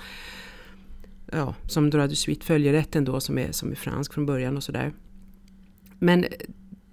ja, 1.31 1.55
som 1.67 1.89
droit 1.89 2.09
de 2.09 2.15
suite 2.15 2.45
följerätten 2.45 3.05
då 3.05 3.19
som 3.19 3.37
är, 3.37 3.51
som 3.51 3.71
är 3.71 3.75
fransk 3.75 4.13
från 4.13 4.25
början 4.25 4.57
och 4.57 4.63
sådär. 4.63 4.93
Men 5.99 6.25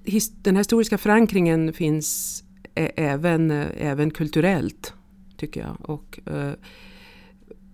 his, 0.05 0.31
den 0.31 0.57
historiska 0.57 0.99
förankringen 0.99 1.73
finns 1.73 2.44
även, 2.75 3.51
även 3.79 4.11
kulturellt 4.11 4.93
tycker 5.37 5.61
jag. 5.61 5.91
Och, 5.91 6.21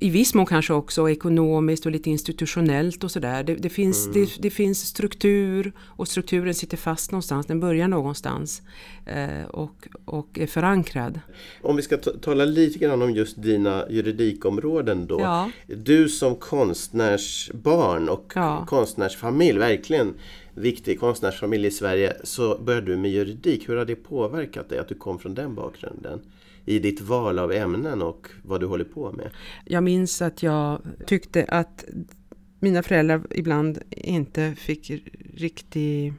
i 0.03 0.11
viss 0.11 0.35
mån 0.35 0.47
kanske 0.47 0.73
också 0.73 1.11
ekonomiskt 1.11 1.87
och 1.87 1.93
lite 1.93 2.11
institutionellt 2.11 3.05
och 3.05 3.11
sådär. 3.11 3.43
Det, 3.43 3.55
det, 3.55 3.69
finns, 3.69 4.07
mm. 4.07 4.13
det, 4.13 4.43
det, 4.43 4.51
finns 4.51 4.87
struktur 4.87 5.73
och 5.79 6.09
strukturen 6.09 6.55
sitter 6.55 6.77
fast 6.77 7.13
någonstans, 7.13 7.47
den 7.47 7.61
börjar 7.61 7.89
någonstans 7.89 8.63
eh, 9.07 9.45
och, 9.51 9.89
och 10.05 10.39
är 10.39 10.47
förankrad. 10.47 11.21
Om 11.63 11.77
vi 11.77 11.83
ska 11.83 11.97
tala 11.97 12.45
lite 12.45 12.79
grann 12.79 13.03
om 13.03 13.11
just 13.11 13.43
dina 13.43 13.85
juridikområden 13.91 15.07
då. 15.07 15.21
Ja. 15.21 15.51
Du 15.67 16.09
som 16.09 16.37
konstnärsbarn 16.37 18.09
och 18.09 18.33
ja. 18.35 18.67
konstnärsfamilj, 18.69 19.59
verkligen 19.59 20.15
viktig 20.55 21.01
konstnärsfamilj 21.01 21.67
i 21.67 21.71
Sverige 21.71 22.17
så 22.25 22.59
började 22.59 22.87
du 22.87 22.97
med 22.97 23.11
juridik. 23.11 23.69
Hur 23.69 23.77
har 23.77 23.85
det 23.85 23.97
påverkat 23.97 24.69
dig 24.69 24.79
att 24.79 24.89
du 24.89 24.95
kom 24.95 25.19
från 25.19 25.35
den 25.35 25.55
bakgrunden? 25.55 26.21
I 26.65 26.79
ditt 26.79 27.01
val 27.01 27.39
av 27.39 27.53
ämnen 27.53 28.03
och 28.03 28.29
vad 28.43 28.61
du 28.61 28.67
håller 28.67 28.85
på 28.85 29.13
med? 29.13 29.31
Jag 29.65 29.83
minns 29.83 30.23
att 30.23 30.43
jag 30.43 30.83
tyckte 31.07 31.45
att 31.45 31.85
mina 32.61 32.83
föräldrar 32.83 33.23
ibland 33.31 33.79
inte 33.91 34.55
fick 34.55 34.91
riktig 35.35 36.15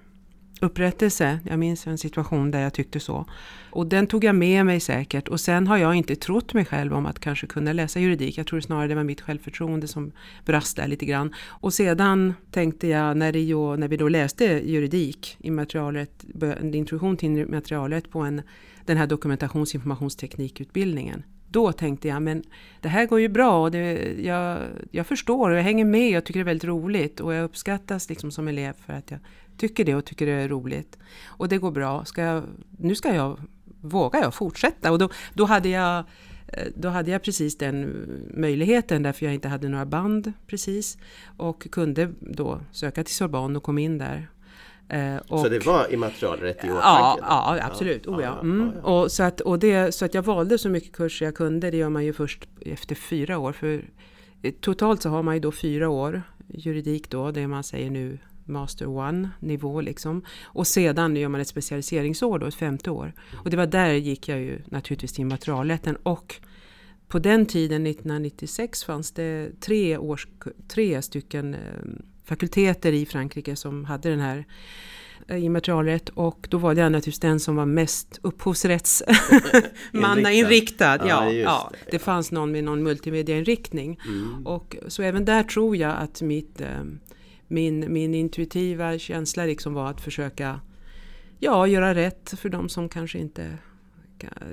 upprättelse. 0.62 1.40
Jag 1.50 1.60
minns 1.60 1.88
en 1.88 1.98
situation 1.98 2.52
där 2.52 2.62
jag 2.62 2.74
tyckte 2.74 3.00
så. 3.00 3.26
Och 3.72 3.88
den 3.88 4.08
tog 4.08 4.24
jag 4.24 4.36
med 4.36 4.66
mig 4.66 4.80
säkert. 4.80 5.28
Och 5.28 5.40
sen 5.40 5.68
har 5.68 5.78
jag 5.78 5.96
inte 5.96 6.16
trott 6.16 6.54
mig 6.54 6.66
själv 6.66 6.94
om 6.94 7.06
att 7.06 7.20
kanske 7.20 7.48
kunna 7.48 7.74
läsa 7.74 8.00
juridik. 8.00 8.38
Jag 8.38 8.48
tror 8.48 8.60
snarare 8.60 8.88
det 8.88 8.96
var 8.96 9.04
mitt 9.04 9.22
självförtroende 9.22 9.88
som 9.88 10.12
brast 10.46 10.78
där 10.78 10.88
lite 10.88 11.06
grann. 11.06 11.34
Och 11.48 11.74
sedan 11.74 12.34
tänkte 12.52 12.88
jag 12.88 13.18
när, 13.18 13.32
det 13.32 13.40
när 13.80 13.88
vi 13.88 13.98
då 13.98 14.10
läste 14.10 14.46
juridik, 14.46 15.38
immaterialrätt, 15.40 16.26
en 16.42 16.74
introduktion 16.74 17.18
till 17.18 17.38
immaterialrätt 17.38 18.12
på 18.12 18.20
en, 18.20 18.42
den 18.86 18.98
här 18.98 19.08
dokumentationsinformationsteknikutbildningen. 19.08 21.24
Då 21.48 21.72
tänkte 21.72 22.08
jag, 22.08 22.22
men 22.22 22.44
det 22.82 22.90
här 22.90 23.06
går 23.06 23.20
ju 23.20 23.30
bra 23.30 23.64
och 23.64 23.72
det, 23.72 24.14
jag, 24.22 24.60
jag 24.92 25.08
förstår 25.08 25.50
och 25.50 25.58
jag 25.58 25.64
hänger 25.64 25.86
med. 25.86 26.10
Jag 26.10 26.26
tycker 26.26 26.40
det 26.40 26.44
är 26.44 26.46
väldigt 26.46 26.68
roligt 26.68 27.20
och 27.20 27.34
jag 27.34 27.44
uppskattas 27.44 28.10
liksom 28.10 28.32
som 28.32 28.48
elev 28.48 28.74
för 28.86 28.94
att 28.94 29.12
jag 29.12 29.20
tycker 29.62 29.86
det 29.86 29.96
och 29.96 30.06
tycker 30.06 30.26
det 30.26 30.32
är 30.32 30.48
roligt. 30.48 30.98
Och 31.26 31.50
det 31.50 31.58
går 31.58 31.72
bra. 31.72 32.06
Ska 32.06 32.22
jag, 32.22 32.44
nu 32.78 32.96
ska 32.96 33.16
jag, 33.16 33.40
vågar 33.82 34.22
jag 34.22 34.34
fortsätta? 34.34 34.92
Och 34.92 35.00
då, 35.00 35.10
då, 35.34 35.46
hade 35.46 35.70
jag, 35.70 36.04
då 36.76 36.90
hade 36.90 37.12
jag 37.12 37.24
precis 37.24 37.58
den 37.58 38.06
möjligheten 38.34 39.04
därför 39.04 39.26
jag 39.26 39.34
inte 39.34 39.48
hade 39.48 39.70
några 39.70 39.86
band 39.86 40.34
precis. 40.48 40.98
Och 41.38 41.72
kunde 41.72 42.12
då 42.20 42.62
söka 42.72 43.04
till 43.04 43.16
Sorbonne 43.16 43.58
och 43.58 43.64
kom 43.64 43.78
in 43.78 43.98
där. 43.98 44.28
Och, 45.28 45.40
så 45.40 45.50
det 45.50 45.66
var 45.66 45.94
immaterialrätt 45.94 46.66
i 46.66 46.68
åtanke? 46.68 46.82
Ja, 46.82 47.18
ja 47.22 47.60
absolut. 47.62 48.02
Ja, 48.06 48.12
oh, 48.12 48.24
ja. 48.24 48.40
Mm. 48.40 48.70
Och 48.70 49.12
så, 49.12 49.24
att, 49.24 49.42
och 49.42 49.60
det, 49.60 49.96
så 49.96 50.06
att 50.06 50.14
jag 50.14 50.24
valde 50.24 50.58
så 50.58 50.70
mycket 50.70 50.92
kurser 50.92 51.26
jag 51.26 51.36
kunde. 51.36 51.72
Det 51.72 51.78
gör 51.78 51.90
man 51.90 52.06
ju 52.06 52.14
först 52.14 52.48
efter 52.66 52.96
fyra 52.96 53.38
år. 53.38 53.52
För 53.54 53.86
totalt 54.62 55.02
så 55.02 55.10
har 55.10 55.24
man 55.24 55.34
ju 55.34 55.40
då 55.40 55.52
fyra 55.52 55.90
år 55.90 56.24
juridik 56.48 57.10
då, 57.10 57.32
det 57.32 57.48
man 57.48 57.64
säger 57.64 57.90
nu 57.90 58.18
Master 58.52 58.88
One 58.88 59.30
nivå 59.40 59.82
liksom. 59.82 60.24
Och 60.44 60.68
sedan 60.68 61.16
gör 61.16 61.30
man 61.30 61.42
ett 61.42 61.48
specialiseringsår 61.48 62.40
då, 62.40 62.46
ett 62.46 62.56
femte 62.56 62.92
år. 62.92 63.14
Och 63.44 63.50
det 63.50 63.58
var 63.58 63.68
där 63.68 63.94
gick 63.94 64.30
jag 64.30 64.40
ju 64.40 64.62
naturligtvis 64.66 65.14
till 65.14 65.22
immaterialrätten 65.22 65.96
och 65.96 66.42
på 67.12 67.20
den 67.20 67.46
tiden, 67.46 67.88
1996, 67.88 68.84
fanns 68.84 69.12
det 69.12 69.52
tre, 69.60 69.98
års, 69.98 70.28
tre 70.68 71.02
stycken 71.02 71.54
eh, 71.54 71.60
fakulteter 72.26 72.94
i 72.94 73.06
Frankrike 73.06 73.56
som 73.56 73.86
hade 73.86 74.10
den 74.10 74.20
här 74.20 74.46
eh, 75.28 75.44
immaterialrätt 75.44 76.10
och 76.10 76.48
då 76.50 76.58
var 76.58 76.76
jag 76.76 76.92
naturligtvis 76.92 77.20
den 77.20 77.40
som 77.40 77.56
var 77.56 77.66
mest 77.66 78.20
upphovsrättsmannainriktad. 78.22 80.98
ja, 81.08 81.08
ja, 81.08 81.32
ja, 81.32 81.72
det. 81.72 81.78
det 81.92 82.00
fanns 82.00 82.32
någon 82.32 82.52
med 82.52 82.64
någon 82.64 82.84
multimediainriktning. 82.84 84.00
Mm. 84.08 84.48
Och, 84.48 84.76
så 84.88 85.04
även 85.04 85.26
där 85.26 85.44
tror 85.44 85.76
jag 85.76 85.98
att 85.98 86.22
mitt 86.22 86.62
eh, 86.62 86.84
min, 87.52 87.94
min 87.94 88.16
intuitiva 88.16 88.98
känsla 88.98 89.46
liksom 89.46 89.74
var 89.74 89.90
att 89.90 90.02
försöka 90.02 90.60
ja, 91.40 91.68
göra 91.68 91.96
rätt 91.96 92.34
för 92.38 92.50
de 92.50 92.70
som 92.70 92.90
kanske 92.90 93.20
inte 93.20 93.58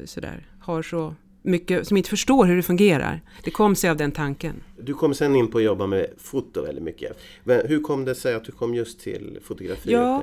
sådär, 0.04 0.46
har 0.60 0.82
så 0.82 1.14
mycket, 1.42 1.88
som 1.88 1.96
inte 1.96 2.10
förstår 2.10 2.46
hur 2.46 2.56
det 2.56 2.62
fungerar. 2.62 3.20
Det 3.44 3.50
kom 3.50 3.74
sig 3.76 3.90
av 3.90 3.96
den 3.96 4.12
tanken. 4.12 4.62
Du 4.80 4.94
kom 4.94 5.14
sen 5.14 5.36
in 5.36 5.50
på 5.50 5.58
att 5.58 5.64
jobba 5.64 5.86
med 5.86 6.06
foto 6.18 6.62
väldigt 6.62 6.84
mycket. 6.84 7.18
Men 7.44 7.66
hur 7.66 7.80
kom 7.80 8.04
det 8.04 8.14
sig 8.14 8.34
att 8.34 8.44
du 8.44 8.52
kom 8.52 8.74
just 8.74 9.00
till 9.00 9.38
fotografi? 9.42 9.92
Ja, 9.92 10.22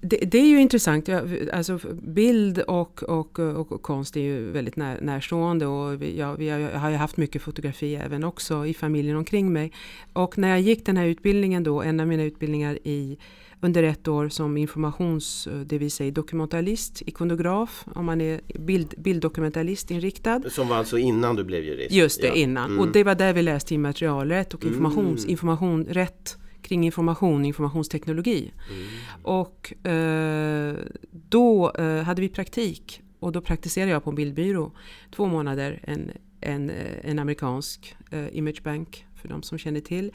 det, 0.00 0.16
det, 0.16 0.38
är 0.38 0.46
ju 0.46 0.60
intressant. 0.60 1.08
Alltså, 1.52 1.78
bild 2.02 2.58
och, 2.58 3.02
och, 3.02 3.38
och, 3.38 3.82
konst 3.82 4.16
är 4.16 4.20
ju 4.20 4.50
väldigt 4.50 4.76
när, 4.76 5.00
närstående 5.00 5.66
och 5.66 6.02
vi, 6.02 6.18
ja, 6.18 6.34
vi 6.34 6.48
har, 6.48 6.58
jag 6.58 6.78
har 6.78 6.90
ju 6.90 6.96
haft 6.96 7.16
mycket 7.16 7.42
fotografi 7.42 7.94
även 7.94 8.24
också 8.24 8.66
i 8.66 8.74
familjen 8.74 9.16
omkring 9.16 9.52
mig. 9.52 9.72
Och 10.12 10.38
när 10.38 10.48
jag 10.48 10.60
gick 10.60 10.86
den 10.86 10.96
här 10.96 11.06
utbildningen 11.06 11.62
då, 11.62 11.82
en 11.82 12.00
av 12.00 12.06
mina 12.06 12.22
utbildningar 12.22 12.78
i 12.84 13.18
under 13.62 13.82
ett 13.82 14.08
år 14.08 14.28
som 14.28 14.56
informations, 14.56 15.48
det 15.66 15.78
vill 15.78 15.90
säga 15.90 16.10
dokumentalist, 16.10 17.02
ikonograf, 17.06 17.84
om 17.94 18.06
man 18.06 18.20
är 18.20 18.40
bild, 18.58 18.94
bilddokumentalist 18.98 19.90
inriktad. 19.90 20.42
Som 20.50 20.68
var 20.68 20.76
alltså 20.76 20.98
innan 20.98 21.36
du 21.36 21.44
blev 21.44 21.64
jurist? 21.64 21.92
Just 21.92 22.20
det, 22.20 22.26
ja. 22.26 22.34
innan. 22.34 22.70
Mm. 22.70 22.80
Och 22.80 22.92
det 22.92 23.04
var 23.04 23.14
där 23.14 23.32
vi 23.32 23.42
läste 23.42 23.74
immaterialrätt 23.74 24.54
och 24.54 24.64
informations, 24.64 25.20
mm. 25.20 25.30
informationrätt 25.30 26.36
kring 26.62 26.84
information, 26.84 27.44
informationsteknologi. 27.44 28.52
Mm. 28.70 28.86
Och 29.22 29.86
eh, 29.86 30.74
då 31.10 31.70
eh, 31.70 32.02
hade 32.02 32.20
vi 32.20 32.28
praktik 32.28 33.02
och 33.20 33.32
då 33.32 33.40
praktiserade 33.40 33.92
jag 33.92 34.04
på 34.04 34.10
en 34.10 34.16
bildbyrå 34.16 34.72
två 35.10 35.26
månader, 35.26 35.80
en, 35.82 36.10
en, 36.40 36.72
en 37.02 37.18
amerikansk 37.18 37.96
eh, 38.10 38.36
imagebank 38.36 39.06
för 39.14 39.28
de 39.28 39.42
som 39.42 39.58
känner 39.58 39.80
till. 39.80 40.12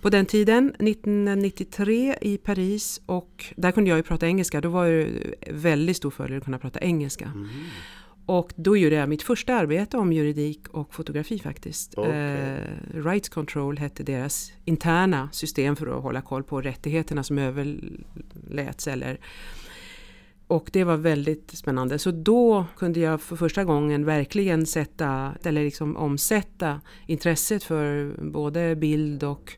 På 0.00 0.10
den 0.10 0.26
tiden, 0.26 0.68
1993 0.68 2.16
i 2.20 2.38
Paris 2.38 3.00
och 3.06 3.44
där 3.56 3.72
kunde 3.72 3.90
jag 3.90 3.96
ju 3.96 4.02
prata 4.02 4.26
engelska, 4.26 4.60
då 4.60 4.68
var 4.68 4.86
det 4.86 5.08
väldigt 5.50 5.96
stor 5.96 6.10
fördel 6.10 6.38
att 6.38 6.44
kunna 6.44 6.58
prata 6.58 6.80
engelska. 6.80 7.24
Mm. 7.24 7.48
Och 8.26 8.52
då 8.56 8.76
gjorde 8.76 8.96
jag 8.96 9.08
mitt 9.08 9.22
första 9.22 9.54
arbete 9.54 9.96
om 9.96 10.12
juridik 10.12 10.68
och 10.68 10.94
fotografi 10.94 11.38
faktiskt. 11.38 11.98
Okay. 11.98 12.12
Eh, 12.12 12.58
Rights 12.94 13.28
Control 13.28 13.78
hette 13.78 14.02
deras 14.02 14.52
interna 14.64 15.28
system 15.32 15.76
för 15.76 15.86
att 15.86 16.02
hålla 16.02 16.20
koll 16.20 16.42
på 16.42 16.60
rättigheterna 16.60 17.22
som 17.22 17.38
överläts. 17.38 18.86
Eller, 18.86 19.20
och 20.46 20.70
det 20.72 20.84
var 20.84 20.96
väldigt 20.96 21.50
spännande. 21.50 21.98
Så 21.98 22.10
då 22.10 22.66
kunde 22.76 23.00
jag 23.00 23.20
för 23.20 23.36
första 23.36 23.64
gången 23.64 24.04
verkligen 24.04 24.66
sätta, 24.66 25.34
eller 25.42 25.64
liksom 25.64 25.96
omsätta 25.96 26.80
intresset 27.06 27.64
för 27.64 28.14
både 28.20 28.76
bild 28.76 29.24
och 29.24 29.52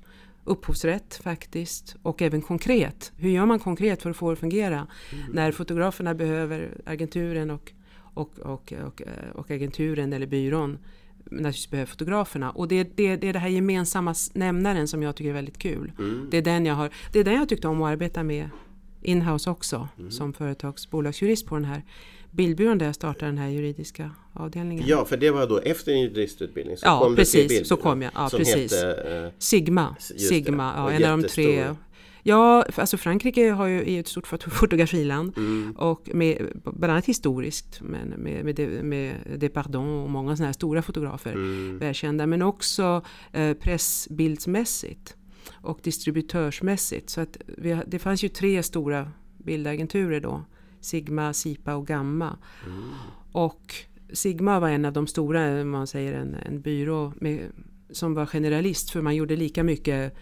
upphovsrätt 0.44 1.20
faktiskt. 1.22 1.96
Och 2.02 2.22
även 2.22 2.42
konkret. 2.42 3.12
Hur 3.16 3.30
gör 3.30 3.46
man 3.46 3.58
konkret 3.58 4.02
för 4.02 4.10
att 4.10 4.16
få 4.16 4.28
det 4.28 4.32
att 4.32 4.38
fungera? 4.38 4.86
Mm. 5.12 5.24
När 5.32 5.52
fotograferna 5.52 6.14
behöver 6.14 6.80
agenturen 6.84 7.50
och 7.50 7.72
och, 8.16 8.38
och, 8.38 8.72
och, 8.86 9.02
och 9.34 9.50
agenturen 9.50 10.12
eller 10.12 10.26
byrån 10.26 10.78
naturligtvis 11.30 11.70
behöver 11.70 11.86
fotograferna. 11.86 12.50
Och 12.50 12.68
det, 12.68 12.96
det, 12.96 13.16
det 13.16 13.28
är 13.28 13.32
det 13.32 13.38
här 13.38 13.48
gemensamma 13.48 14.14
nämnaren 14.32 14.88
som 14.88 15.02
jag 15.02 15.16
tycker 15.16 15.30
är 15.30 15.34
väldigt 15.34 15.58
kul. 15.58 15.92
Mm. 15.98 16.28
Det, 16.30 16.36
är 16.36 16.42
den 16.42 16.66
jag 16.66 16.74
har, 16.74 16.90
det 17.12 17.20
är 17.20 17.24
den 17.24 17.34
jag 17.34 17.48
tyckte 17.48 17.68
om 17.68 17.82
att 17.82 17.92
arbeta 17.92 18.22
med 18.22 18.50
inhouse 19.02 19.50
också 19.50 19.88
mm. 19.98 20.10
som 20.10 20.32
företagsbolagsjurist 20.32 21.46
på 21.46 21.54
den 21.54 21.64
här 21.64 21.82
bildbyrån 22.30 22.78
där 22.78 22.86
jag 22.86 22.94
startade 22.94 23.26
den 23.26 23.38
här 23.38 23.48
juridiska 23.48 24.10
avdelningen. 24.32 24.84
Ja, 24.86 25.04
för 25.04 25.16
det 25.16 25.30
var 25.30 25.46
då 25.46 25.58
efter 25.58 25.92
din 25.92 26.02
juristutbildning? 26.02 26.76
Så 26.76 26.86
ja, 26.86 27.00
kom 27.00 27.16
precis. 27.16 27.68
Så 27.68 27.76
kom 27.76 28.02
jag. 28.02 28.12
Ja, 28.14 28.28
precis. 28.32 28.72
Hette, 28.72 29.24
uh, 29.24 29.30
Sigma. 29.38 29.96
Sigma, 30.00 30.72
ja, 30.76 30.90
en 30.90 31.12
av 31.12 31.22
de 31.22 31.28
tre 31.28 31.74
Ja, 32.28 32.64
alltså 32.74 32.96
Frankrike 32.96 33.50
har 33.50 33.66
ju, 33.66 33.92
är 33.94 34.00
ett 34.00 34.08
stort 34.08 34.26
fotografiland 34.26 35.38
mm. 35.38 35.76
och 35.76 36.10
med, 36.14 36.60
bland 36.64 36.92
annat 36.92 37.06
historiskt 37.06 37.80
men 37.80 38.08
med, 38.08 38.44
med, 38.44 38.54
de, 38.54 38.82
med 38.82 39.14
Depardon 39.36 39.88
och 39.88 40.10
många 40.10 40.36
sådana 40.36 40.48
här 40.48 40.52
stora 40.52 40.82
fotografer 40.82 41.32
mm. 41.32 41.78
välkända 41.78 42.26
men 42.26 42.42
också 42.42 43.02
eh, 43.32 43.54
pressbildsmässigt 43.54 45.16
och 45.52 45.80
distributörsmässigt. 45.82 47.10
Så 47.10 47.20
att 47.20 47.36
vi, 47.46 47.80
det 47.86 47.98
fanns 47.98 48.24
ju 48.24 48.28
tre 48.28 48.62
stora 48.62 49.10
bildagenturer 49.38 50.20
då. 50.20 50.44
Sigma, 50.80 51.32
Sipa 51.32 51.74
och 51.74 51.86
Gamma. 51.86 52.36
Mm. 52.66 52.82
Och 53.32 53.74
Sigma 54.12 54.60
var 54.60 54.68
en 54.68 54.84
av 54.84 54.92
de 54.92 55.06
stora, 55.06 55.64
man 55.64 55.86
säger 55.86 56.12
en, 56.12 56.34
en 56.34 56.60
byrå 56.60 57.12
med, 57.20 57.40
som 57.90 58.14
var 58.14 58.26
generalist 58.26 58.90
för 58.90 59.02
man 59.02 59.16
gjorde 59.16 59.36
lika 59.36 59.62
mycket 59.62 60.16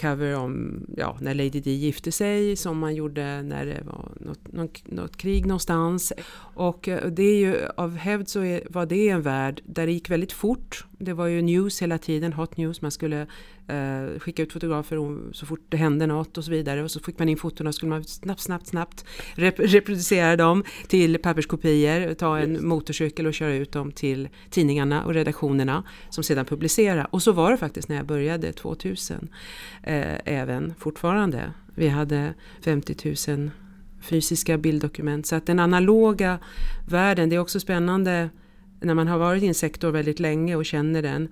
cover 0.00 0.34
om 0.34 0.80
ja, 0.96 1.18
när 1.20 1.34
Lady 1.34 1.60
Di 1.60 1.70
gifte 1.70 2.12
sig 2.12 2.56
som 2.56 2.78
man 2.78 2.94
gjorde 2.94 3.42
när 3.42 3.66
det 3.66 3.82
var 3.84 4.12
något, 4.20 4.52
något, 4.52 4.90
något 4.90 5.16
krig 5.16 5.46
någonstans. 5.46 6.12
Och 6.54 6.88
eh, 6.88 7.10
det 7.10 7.22
är 7.22 7.36
ju, 7.36 7.68
av 7.76 7.96
hävd 7.96 8.28
så 8.28 8.40
är, 8.40 8.62
var 8.70 8.86
det 8.86 9.08
en 9.08 9.22
värld 9.22 9.62
där 9.64 9.86
det 9.86 9.92
gick 9.92 10.10
väldigt 10.10 10.32
fort. 10.32 10.84
Det 10.98 11.12
var 11.12 11.26
ju 11.26 11.42
news 11.42 11.82
hela 11.82 11.98
tiden, 11.98 12.32
hot 12.32 12.56
news. 12.56 12.82
Man 12.82 12.90
skulle 12.90 13.26
eh, 13.68 14.18
skicka 14.18 14.42
ut 14.42 14.52
fotografer 14.52 15.32
så 15.32 15.46
fort 15.46 15.60
det 15.68 15.76
hände 15.76 16.06
något 16.06 16.38
och 16.38 16.44
så 16.44 16.50
vidare. 16.50 16.82
Och 16.82 16.90
så 16.90 17.00
fick 17.00 17.18
man 17.18 17.28
in 17.28 17.36
fotona 17.36 17.68
och 17.68 17.74
skulle 17.74 17.90
man 17.90 18.04
snabbt, 18.04 18.40
snabbt, 18.40 18.66
snabbt 18.66 19.04
rep 19.34 19.58
reproducera 19.58 20.36
dem 20.36 20.64
till 20.88 21.18
papperskopior, 21.18 22.14
ta 22.14 22.38
en 22.38 22.52
yes. 22.52 22.62
motorcykel 22.62 23.26
och 23.26 23.34
köra 23.34 23.54
ut 23.54 23.72
dem 23.72 23.92
till 23.92 24.28
tidningarna 24.50 25.04
och 25.04 25.14
redaktionerna 25.14 25.84
som 26.10 26.24
sedan 26.24 26.44
publicerade. 26.44 27.06
Och 27.10 27.22
så 27.22 27.32
var 27.32 27.50
det 27.50 27.56
faktiskt 27.56 27.88
när 27.88 27.96
jag 27.96 28.06
började 28.06 28.52
2000 28.52 29.28
eh, 29.86 30.18
även 30.24 30.74
fortfarande. 30.78 31.52
Vi 31.74 31.88
hade 31.88 32.34
50 32.60 33.14
000 33.28 33.50
fysiska 34.00 34.58
bilddokument. 34.58 35.26
Så 35.26 35.36
att 35.36 35.46
den 35.46 35.58
analoga 35.58 36.38
världen, 36.88 37.28
det 37.28 37.36
är 37.36 37.40
också 37.40 37.60
spännande 37.60 38.30
när 38.80 38.94
man 38.94 39.08
har 39.08 39.18
varit 39.18 39.42
i 39.42 39.46
en 39.46 39.54
sektor 39.54 39.90
väldigt 39.90 40.20
länge 40.20 40.56
och 40.56 40.66
känner 40.66 41.02
den 41.02 41.28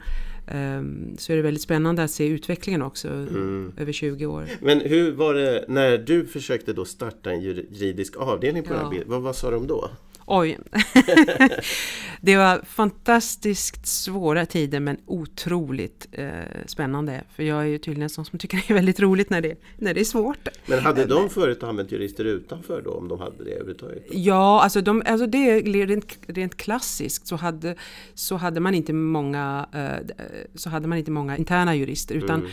um, 0.54 1.16
så 1.18 1.32
är 1.32 1.36
det 1.36 1.42
väldigt 1.42 1.62
spännande 1.62 2.02
att 2.02 2.10
se 2.10 2.26
utvecklingen 2.26 2.82
också 2.82 3.08
mm. 3.08 3.72
över 3.76 3.92
20 3.92 4.26
år. 4.26 4.48
Men 4.60 4.80
hur 4.80 5.12
var 5.12 5.34
det 5.34 5.64
när 5.68 5.98
du 5.98 6.26
försökte 6.26 6.72
då 6.72 6.84
starta 6.84 7.30
en 7.30 7.40
juridisk 7.40 8.16
avdelning 8.16 8.62
på 8.62 8.70
ja. 8.70 8.74
den 8.74 8.84
här 8.84 8.90
bilden? 8.90 9.10
Vad, 9.10 9.22
vad 9.22 9.36
sa 9.36 9.50
de 9.50 9.66
då? 9.66 9.90
Oj! 10.26 10.58
det 12.20 12.37
var 12.37 12.64
fantastiskt 12.66 13.87
svåra 13.87 14.46
tider 14.46 14.80
men 14.80 14.96
otroligt 15.06 16.06
eh, 16.12 16.28
spännande. 16.66 17.24
För 17.34 17.42
jag 17.42 17.60
är 17.60 17.66
ju 17.66 17.78
tydligen 17.78 18.02
en 18.02 18.10
sån 18.10 18.24
som 18.24 18.38
tycker 18.38 18.56
det 18.66 18.70
är 18.70 18.74
väldigt 18.74 19.00
roligt 19.00 19.30
när 19.30 19.40
det, 19.40 19.60
när 19.78 19.94
det 19.94 20.00
är 20.00 20.04
svårt. 20.04 20.48
Men 20.66 20.78
hade 20.78 21.04
de 21.04 21.30
förut 21.30 21.62
använt 21.62 21.92
jurister 21.92 22.24
utanför 22.24 22.82
då 22.82 22.90
om 22.90 23.08
de 23.08 23.20
hade 23.20 23.44
det 23.44 23.50
överhuvudtaget? 23.50 24.06
Ja, 24.10 24.62
alltså, 24.62 24.80
de, 24.80 25.02
alltså 25.06 25.26
det 25.26 25.50
är 25.50 25.87
rent, 25.87 26.18
rent 26.26 26.56
klassiskt 26.56 27.26
så 27.26 27.37
hade, 27.37 27.74
så 28.14 28.37
hade 28.37 28.60
man 28.60 28.74
inte 28.74 28.92
många 28.92 29.66
eh, 29.72 30.14
så 30.54 30.70
hade 30.70 30.88
man 30.88 30.98
inte 30.98 31.10
många 31.10 31.37
interna 31.37 31.76
jurister 31.76 32.14
utan 32.14 32.40
mm. 32.40 32.50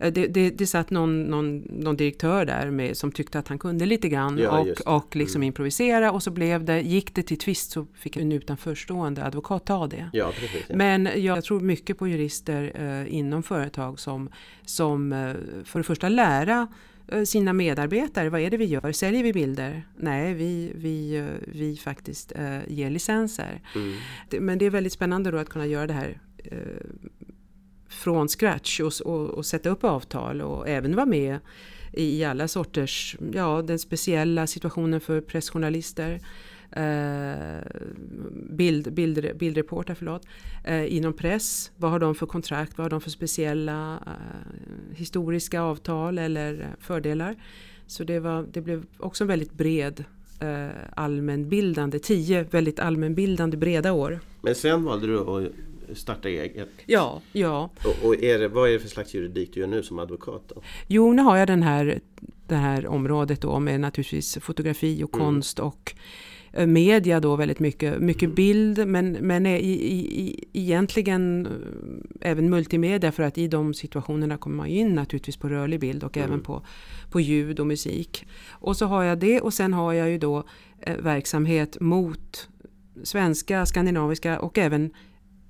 Eh, 0.00 0.12
det, 0.12 0.26
det, 0.26 0.50
det 0.50 0.66
satt 0.66 0.90
någon, 0.90 1.22
någon, 1.22 1.58
någon 1.58 1.96
direktör 1.96 2.44
där 2.44 2.70
med, 2.70 2.96
som 2.96 3.12
tyckte 3.12 3.38
att 3.38 3.48
han 3.48 3.58
kunde 3.58 3.86
lite 3.86 4.08
grann 4.08 4.38
ja, 4.38 4.58
och, 4.58 4.96
och 4.96 5.16
liksom 5.16 5.38
mm. 5.38 5.46
improvisera 5.46 6.12
och 6.12 6.22
så 6.22 6.30
blev 6.30 6.64
det, 6.64 6.80
gick 6.80 7.14
det 7.14 7.22
till 7.22 7.38
tvist 7.38 7.70
så 7.70 7.86
fick 7.94 8.16
en 8.16 8.32
utanförstående 8.32 9.24
advokat 9.24 9.66
ta 9.66 9.86
det. 9.86 10.10
Ja, 10.12 10.32
precis, 10.40 10.64
ja. 10.68 10.76
Men 10.76 11.08
jag 11.16 11.44
tror 11.44 11.60
mycket 11.60 11.98
på 11.98 12.08
jurister 12.08 12.72
eh, 12.74 13.14
inom 13.14 13.42
företag 13.42 14.00
som, 14.00 14.30
som 14.64 15.12
eh, 15.12 15.34
för 15.64 15.78
det 15.78 15.84
första 15.84 16.08
lära 16.08 16.68
eh, 17.08 17.22
sina 17.22 17.52
medarbetare, 17.52 18.28
vad 18.28 18.40
är 18.40 18.50
det 18.50 18.56
vi 18.56 18.64
gör? 18.64 18.92
Säljer 18.92 19.22
vi 19.22 19.32
bilder? 19.32 19.82
Nej, 19.96 20.34
vi, 20.34 20.72
vi, 20.74 21.16
eh, 21.16 21.24
vi 21.46 21.76
faktiskt 21.76 22.32
eh, 22.36 22.58
ger 22.68 22.90
licenser. 22.90 23.62
Mm. 23.74 24.44
Men 24.44 24.58
det 24.58 24.66
är 24.66 24.70
väldigt 24.70 24.92
spännande 24.92 25.30
då 25.30 25.38
att 25.38 25.48
kunna 25.48 25.66
göra 25.66 25.86
det 25.86 25.92
här 25.92 26.20
eh, 26.38 26.58
från 27.90 28.28
scratch 28.28 28.80
och, 28.80 28.92
och, 29.04 29.30
och, 29.30 29.46
sätta 29.46 29.70
upp 29.70 29.84
avtal 29.84 30.40
och 30.40 30.68
även 30.68 30.96
vara 30.96 31.06
med 31.06 31.38
i 31.92 32.24
alla 32.24 32.48
sorters, 32.48 33.16
ja 33.32 33.62
den 33.62 33.78
speciella 33.78 34.46
situationen 34.46 35.00
för 35.00 35.20
pressjournalister. 35.20 36.20
Eh, 36.72 37.62
bild, 38.32 38.92
bild, 38.92 39.36
bildreporter 39.36 39.94
förlåt, 39.94 40.26
eh, 40.64 40.96
inom 40.96 41.12
press. 41.12 41.70
Vad 41.76 41.90
har 41.90 41.98
de 41.98 42.14
för 42.14 42.26
kontrakt? 42.26 42.78
Vad 42.78 42.84
har 42.84 42.90
de 42.90 43.00
för 43.00 43.10
speciella 43.10 44.02
eh, 44.06 44.96
historiska 44.96 45.62
avtal 45.62 46.18
eller 46.18 46.76
fördelar? 46.80 47.36
Så 47.86 48.04
det, 48.04 48.20
var, 48.20 48.46
det 48.52 48.60
blev 48.60 48.86
också 48.98 49.24
en 49.24 49.28
väldigt 49.28 49.52
bred 49.52 50.04
eh, 50.40 50.68
allmänbildande, 50.94 51.98
tio 51.98 52.42
väldigt 52.42 52.78
allmänbildande 52.78 53.56
breda 53.56 53.92
år. 53.92 54.20
Men 54.42 54.54
sen 54.54 54.84
valde 54.84 55.06
du 55.06 55.18
att 55.18 55.52
starta 55.94 56.28
eget? 56.28 56.68
Ja, 56.86 57.22
ja. 57.32 57.70
Och, 57.84 58.08
och 58.08 58.22
är 58.22 58.38
det, 58.38 58.48
vad 58.48 58.68
är 58.68 58.72
det 58.72 58.78
för 58.78 58.88
slags 58.88 59.14
juridik 59.14 59.54
du 59.54 59.60
gör 59.60 59.66
nu 59.66 59.82
som 59.82 59.98
advokat? 59.98 60.42
Då? 60.54 60.62
Jo, 60.86 61.12
nu 61.12 61.22
har 61.22 61.36
jag 61.36 61.48
den 61.48 61.62
här, 61.62 62.00
det 62.46 62.54
här 62.54 62.86
området 62.86 63.40
då 63.40 63.58
med 63.58 63.80
naturligtvis 63.80 64.38
fotografi 64.40 65.04
och 65.04 65.14
mm. 65.14 65.26
konst 65.26 65.58
och 65.58 65.94
eh, 66.52 66.66
media 66.66 67.20
då 67.20 67.36
väldigt 67.36 67.58
mycket, 67.58 67.98
mycket 67.98 68.22
mm. 68.22 68.34
bild 68.34 68.88
men, 68.88 69.12
men 69.12 69.46
i, 69.46 69.58
i, 69.58 70.20
i, 70.22 70.44
egentligen 70.52 71.46
eh, 71.46 72.30
även 72.30 72.50
multimedia 72.50 73.12
för 73.12 73.22
att 73.22 73.38
i 73.38 73.48
de 73.48 73.74
situationerna 73.74 74.36
kommer 74.36 74.56
man 74.56 74.66
in 74.66 74.94
naturligtvis 74.94 75.36
på 75.36 75.48
rörlig 75.48 75.80
bild 75.80 76.04
och 76.04 76.16
mm. 76.16 76.28
även 76.28 76.40
på, 76.40 76.62
på 77.10 77.20
ljud 77.20 77.60
och 77.60 77.66
musik. 77.66 78.26
Och 78.48 78.76
så 78.76 78.86
har 78.86 79.02
jag 79.02 79.18
det 79.18 79.40
och 79.40 79.54
sen 79.54 79.72
har 79.72 79.92
jag 79.92 80.10
ju 80.10 80.18
då 80.18 80.44
eh, 80.80 80.96
verksamhet 80.96 81.80
mot 81.80 82.48
svenska, 83.02 83.66
skandinaviska 83.66 84.40
och 84.40 84.58
även 84.58 84.90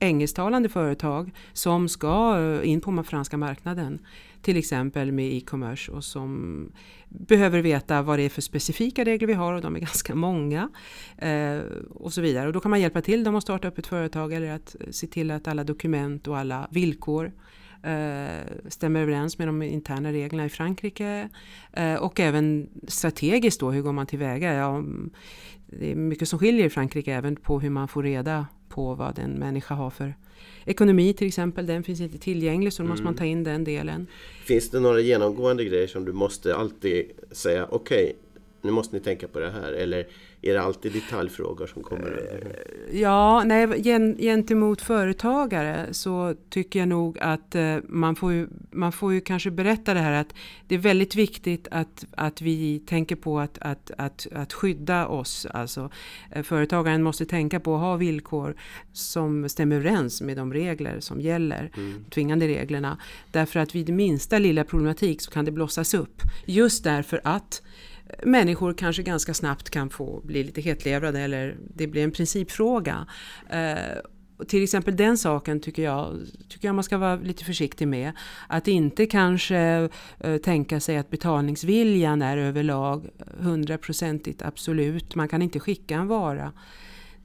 engelsktalande 0.01 0.69
företag 0.69 1.31
som 1.53 1.89
ska 1.89 2.39
eh, 2.39 2.71
in 2.71 2.81
på 2.81 3.03
franska 3.03 3.37
marknaden. 3.37 3.99
Till 4.43 4.57
exempel 4.57 5.13
med 5.13 5.33
e-commerce 5.33 5.93
och 5.93 6.05
som 6.05 6.73
behöver 7.09 7.63
veta 7.63 8.03
vad 8.03 8.19
det 8.19 8.23
är 8.23 8.29
för 8.29 8.43
specifika 8.43 9.05
regler 9.05 9.29
vi 9.29 9.35
har 9.35 9.53
och 9.53 9.61
de 9.61 9.77
är 9.77 9.81
ganska 9.91 10.15
många. 10.15 10.71
Eh, 11.19 11.59
och 11.91 12.13
så 12.13 12.21
vidare. 12.21 12.47
Och 12.47 12.53
då 12.53 12.61
kan 12.61 12.71
man 12.71 12.81
hjälpa 12.81 13.03
till 13.03 13.25
dem 13.25 13.37
att 13.37 13.43
starta 13.43 13.69
upp 13.69 13.79
ett 13.79 13.87
företag 13.87 14.33
eller 14.33 14.51
att 14.51 14.77
eh, 14.81 14.91
se 14.91 15.07
till 15.07 15.31
att 15.31 15.49
alla 15.49 15.65
dokument 15.65 16.29
och 16.29 16.39
alla 16.39 16.69
villkor 16.71 17.33
eh, 17.83 18.69
stämmer 18.69 19.01
överens 19.01 19.39
med 19.39 19.49
de 19.49 19.63
interna 19.63 20.13
reglerna 20.13 20.45
i 20.45 20.49
Frankrike. 20.49 21.29
Eh, 21.73 21.95
och 21.95 22.21
även 22.21 22.69
strategiskt 22.89 23.61
då, 23.61 23.71
hur 23.71 23.83
går 23.83 23.93
man 23.93 24.07
tillväga? 24.07 24.55
Ja, 24.55 24.77
mm, 24.77 25.11
det 25.73 25.91
är 25.91 25.95
mycket 25.95 26.29
som 26.29 26.39
skiljer 26.39 26.67
i 26.67 26.71
Frankrike 26.71 27.15
även 27.15 27.37
på 27.37 27.61
hur 27.61 27.71
man 27.71 27.89
får 27.89 28.03
reda 28.03 28.47
på 28.69 28.95
vad 28.95 29.19
en 29.19 29.31
människa 29.31 29.75
har 29.75 29.91
för 29.91 30.15
ekonomi 30.65 31.13
till 31.13 31.27
exempel. 31.27 31.67
Den 31.67 31.83
finns 31.83 32.01
inte 32.01 32.19
tillgänglig 32.19 32.73
så 32.73 32.83
då 32.83 32.89
måste 32.89 33.05
man 33.05 33.15
ta 33.15 33.25
in 33.25 33.45
den 33.45 33.65
delen. 33.65 34.07
Finns 34.45 34.71
det 34.71 34.81
några 34.81 35.01
genomgående 35.01 35.65
grejer 35.65 35.87
som 35.87 36.05
du 36.05 36.13
måste 36.13 36.55
alltid 36.55 37.11
säga 37.31 37.67
okej, 37.71 38.05
okay, 38.05 38.13
nu 38.63 38.71
måste 38.71 38.97
ni 38.97 39.03
tänka 39.03 39.29
på 39.29 39.41
det 39.41 39.51
här 39.51 39.73
eller 39.73 40.07
är 40.43 40.55
det 40.55 40.63
alltid 40.63 40.93
detaljfrågor 40.93 41.67
som 41.67 41.83
kommer? 41.83 42.21
Ja, 42.93 43.43
nej, 43.45 43.83
gentemot 44.19 44.83
företagare 44.83 45.87
så 45.91 46.35
tycker 46.49 46.79
jag 46.79 46.89
nog 46.89 47.19
att 47.19 47.55
eh, 47.55 47.77
man 47.89 48.17
får, 48.17 48.33
ju, 48.33 48.49
man 48.71 48.93
får 48.93 49.13
ju 49.13 49.21
kanske 49.21 49.51
berätta 49.51 49.95
det 49.95 50.01
här 50.01 50.13
att 50.13 50.35
det 50.69 50.75
är 50.75 50.79
väldigt 50.79 51.15
viktigt 51.15 51.69
att, 51.71 52.05
att 52.17 52.41
vi 52.41 52.79
tänker 52.79 53.17
på 53.17 53.41
att, 53.41 53.59
att, 53.61 53.91
att, 53.99 54.27
att 54.33 54.53
skydda 54.53 55.07
oss. 55.07 55.47
Alltså, 55.47 55.91
eh, 56.31 56.43
företagaren 56.43 57.03
måste 57.03 57.27
tänka 57.27 57.61
på 57.61 57.75
att 57.75 57.81
ha 57.81 57.97
villkor 57.97 58.57
som 58.93 59.49
stämmer 59.49 59.77
överens 59.77 60.21
med 60.21 60.37
de 60.37 60.53
regler 60.53 61.01
som 61.01 61.21
gäller, 61.21 61.71
mm. 61.77 62.05
tvingande 62.11 62.49
reglerna. 62.49 62.99
Därför 63.31 63.61
att 63.61 63.75
vid 63.75 63.95
minsta 63.95 64.39
lilla 64.39 64.65
problematik 64.65 65.21
så 65.21 65.31
kan 65.31 65.45
det 65.45 65.51
blossas 65.51 65.95
upp. 65.95 66.23
Just 66.47 66.85
därför 66.85 67.21
att 67.25 67.63
människor 68.23 68.73
kanske 68.73 69.03
ganska 69.03 69.35
snabbt 69.35 69.71
kan 69.71 69.91
få 69.91 70.21
bli 70.25 70.45
lite 70.45 70.61
hetlevrade 70.61 71.21
eller 71.21 71.57
det 71.75 71.87
blir 71.87 72.05
en 72.05 72.11
principfråga. 72.11 73.07
Eh, 73.51 73.77
till 74.49 74.63
exempel 74.63 74.97
den 74.97 75.19
saken 75.19 75.61
tycker 75.61 75.83
jag, 75.83 76.19
tycker 76.49 76.69
jag 76.69 76.75
man 76.75 76.85
ska 76.85 76.99
vara 76.99 77.17
lite 77.17 77.45
försiktig 77.45 77.89
med. 77.89 78.13
Att 78.49 78.69
inte 78.69 79.07
kanske 79.07 79.89
eh, 80.21 80.37
tänka 80.37 80.81
sig 80.81 80.97
att 80.97 81.11
betalningsviljan 81.11 82.23
är 82.23 82.37
överlag 82.37 83.09
hundraprocentigt 83.39 84.43
absolut. 84.43 85.15
Man 85.15 85.29
kan 85.29 85.43
inte 85.43 85.61
skicka 85.61 85.95
en 85.95 86.07
vara 86.07 86.53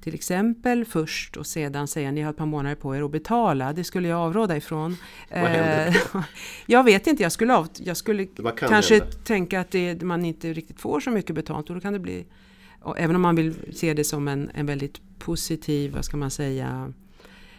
till 0.06 0.16
exempel 0.16 0.86
först 0.86 1.38
och 1.38 1.48
sedan 1.48 1.88
säga 1.88 2.12
ni 2.12 2.22
har 2.22 2.32
ett 2.32 2.38
par 2.38 2.46
månader 2.46 2.76
på 2.76 2.96
er 2.96 3.02
att 3.02 3.12
betala. 3.12 3.74
Det 3.74 3.84
skulle 3.84 4.08
jag 4.08 4.20
avråda 4.20 4.58
ifrån. 4.58 4.98
Vad 5.30 5.40
händer 5.40 5.88
eh, 5.88 6.24
jag 6.66 6.84
vet 6.84 7.08
inte, 7.08 7.24
jag 7.24 7.32
skulle, 7.32 7.56
av, 7.56 7.68
jag 7.78 7.98
skulle 7.98 8.26
kanske 8.58 8.94
hända? 8.94 9.12
tänka 9.12 9.60
att 9.60 9.72
det, 9.72 10.02
man 10.02 10.26
inte 10.26 10.54
riktigt 10.54 10.80
får 10.80 11.00
så 11.00 11.12
mycket 11.12 11.36
betalt 11.36 11.70
och 11.70 11.76
då 11.76 11.82
kan 11.82 11.94
det 11.94 12.00
bli 12.00 12.26
Även 12.98 13.16
om 13.16 13.22
man 13.22 13.36
vill 13.36 13.56
se 13.76 13.94
det 13.94 14.04
som 14.04 14.28
en, 14.28 14.52
en 14.54 14.66
väldigt 14.66 15.02
positiv, 15.20 15.94
vad 15.94 16.06
ska 16.06 16.18
man 16.18 16.32
säga, 16.32 16.94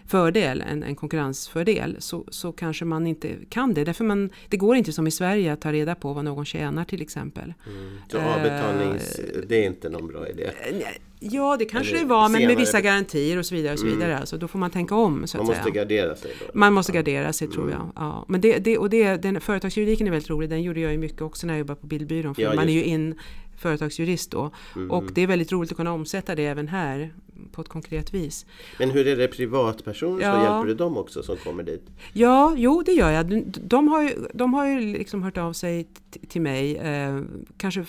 fördel, 0.09 0.65
en, 0.67 0.83
en 0.83 0.97
konkurrensfördel, 0.97 1.97
så, 1.99 2.25
så 2.29 2.53
kanske 2.53 2.85
man 2.85 3.07
inte 3.07 3.29
kan 3.49 3.75
det. 3.75 3.85
Därför 3.85 4.05
man, 4.05 4.31
det 4.49 4.57
går 4.57 4.77
inte 4.77 4.93
som 4.93 5.07
i 5.07 5.11
Sverige 5.11 5.53
att 5.53 5.61
ta 5.61 5.73
reda 5.73 5.95
på 5.95 6.13
vad 6.13 6.25
någon 6.25 6.45
tjänar 6.45 6.85
till 6.85 7.03
exempel. 7.03 7.55
Mm. 7.67 7.99
Så 8.09 8.19
avbetalnings, 8.19 9.19
uh, 9.19 9.41
det 9.49 9.65
är 9.65 9.67
inte 9.67 9.89
någon 9.89 10.07
bra 10.07 10.29
idé? 10.29 10.43
Eh, 10.43 10.77
ja, 11.21 11.57
det 11.59 11.65
kanske 11.65 11.93
Eller 11.93 12.03
det 12.03 12.09
var, 12.09 12.29
men 12.29 12.47
med 12.47 12.57
vissa 12.57 12.81
garantier 12.81 13.39
och 13.39 13.47
så 13.47 13.55
vidare. 13.55 13.73
Och 13.73 13.79
så 13.79 13.87
mm. 13.87 13.99
vidare. 13.99 14.19
Alltså, 14.19 14.39
då 14.39 14.49
får 14.49 14.59
man 14.59 14.71
tänka 14.71 14.95
om. 14.95 15.27
Så 15.27 15.37
man 15.37 15.47
måste 15.47 15.63
säga. 15.63 15.75
gardera 15.75 16.17
sig? 16.17 16.31
Då. 16.41 16.59
Man 16.59 16.73
måste 16.73 16.93
gardera 16.93 17.33
sig 17.33 17.49
tror 17.49 17.71
jag. 17.71 17.81
Mm. 17.81 17.93
Ja. 17.97 18.25
Men 18.29 18.41
det, 18.41 18.59
det, 18.59 18.79
och 18.79 18.91
det, 18.91 19.17
den, 19.17 19.41
företagsjuridiken 19.41 20.07
är 20.07 20.11
väldigt 20.11 20.31
rolig. 20.31 20.51
Den 20.51 20.63
gjorde 20.63 20.81
jag 20.81 20.93
ju 20.93 20.99
mycket 20.99 21.23
också 21.23 21.47
när 21.47 21.55
jag 21.55 21.59
jobbade 21.59 21.81
på 21.81 21.87
Bildbyrån. 21.87 22.35
För 22.35 22.43
ja, 22.43 22.55
man 22.55 22.69
är 22.69 22.73
ju 22.73 22.85
in 22.85 23.15
företagsjurist 23.57 24.31
då. 24.31 24.51
Mm. 24.77 24.91
Och 24.91 25.05
det 25.13 25.23
är 25.23 25.27
väldigt 25.27 25.53
roligt 25.53 25.71
att 25.71 25.77
kunna 25.77 25.93
omsätta 25.93 26.35
det 26.35 26.47
även 26.47 26.69
här 26.69 27.13
på 27.53 27.61
ett 27.61 27.69
konkret 27.69 28.15
vis. 28.15 28.47
Men 28.79 28.91
hur 28.91 29.07
är 29.07 29.17
det 29.17 29.29
privatpersoner? 29.29 30.23
Ja. 30.23 30.35
Så 30.35 30.41
hjälper 30.41 30.67
du 30.67 30.75
dem 30.75 30.97
också 30.97 31.23
som 31.23 31.37
kommer 31.37 31.63
dit? 31.63 31.83
Ja, 32.13 32.55
jo 32.57 32.83
det 32.87 32.93
gör 32.93 33.11
jag. 33.11 33.43
De 33.47 33.89
har 33.89 34.03
ju, 34.03 34.11
de 34.35 34.55
har 34.55 34.67
ju 34.67 34.81
liksom 34.81 35.23
hört 35.23 35.39
av 35.39 35.53
sig 35.53 35.89
till 36.29 36.41
mig. 36.41 36.77
Eh, 36.77 37.21
kanske 37.57 37.85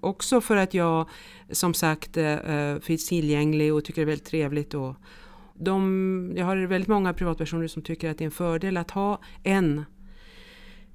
också 0.00 0.40
för 0.40 0.56
att 0.56 0.74
jag 0.74 1.08
som 1.50 1.74
sagt 1.74 2.16
eh, 2.16 2.78
finns 2.82 3.08
tillgänglig 3.08 3.74
och 3.74 3.84
tycker 3.84 4.00
det 4.00 4.04
är 4.04 4.06
väldigt 4.06 4.26
trevligt. 4.26 4.74
Och 4.74 4.94
de, 5.54 6.32
jag 6.36 6.46
har 6.46 6.56
väldigt 6.56 6.88
många 6.88 7.12
privatpersoner 7.12 7.66
som 7.66 7.82
tycker 7.82 8.10
att 8.10 8.18
det 8.18 8.24
är 8.24 8.26
en 8.26 8.30
fördel 8.30 8.76
att 8.76 8.90
ha 8.90 9.20
en 9.42 9.84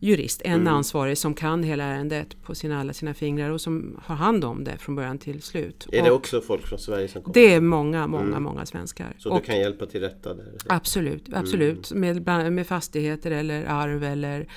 jurist, 0.02 0.42
en 0.46 0.54
mm. 0.54 0.74
ansvarig 0.74 1.18
som 1.18 1.34
kan 1.34 1.64
hela 1.64 1.84
ärendet 1.84 2.42
på 2.42 2.56
sina, 2.56 2.80
alla 2.80 2.94
sina 2.94 3.14
fingrar 3.14 3.50
och 3.50 3.62
som 3.62 4.00
har 4.04 4.16
hand 4.16 4.44
om 4.44 4.64
det 4.64 4.78
från 4.78 4.96
början 4.96 5.18
till 5.18 5.42
slut. 5.42 5.88
Är 5.92 6.04
det 6.04 6.12
också 6.12 6.42
folk 6.42 6.68
från 6.68 6.80
Sverige 6.80 7.08
som 7.08 7.22
kommer? 7.22 7.34
Det 7.34 7.54
är 7.54 7.62
många, 7.62 8.08
många, 8.08 8.24
mm. 8.24 8.44
många 8.44 8.66
svenskar. 8.66 9.16
Så 9.18 9.30
och, 9.30 9.40
du 9.40 9.46
kan 9.46 9.60
hjälpa 9.60 9.86
till 9.86 10.02
rätta? 10.02 10.34
Där? 10.34 10.54
Absolut, 10.68 11.34
absolut. 11.34 11.92
Mm. 11.92 12.24
Med, 12.24 12.54
med 12.54 12.68
fastigheter 12.68 13.32
eller 13.32 13.66
arv 13.66 14.04
eller 14.04 14.48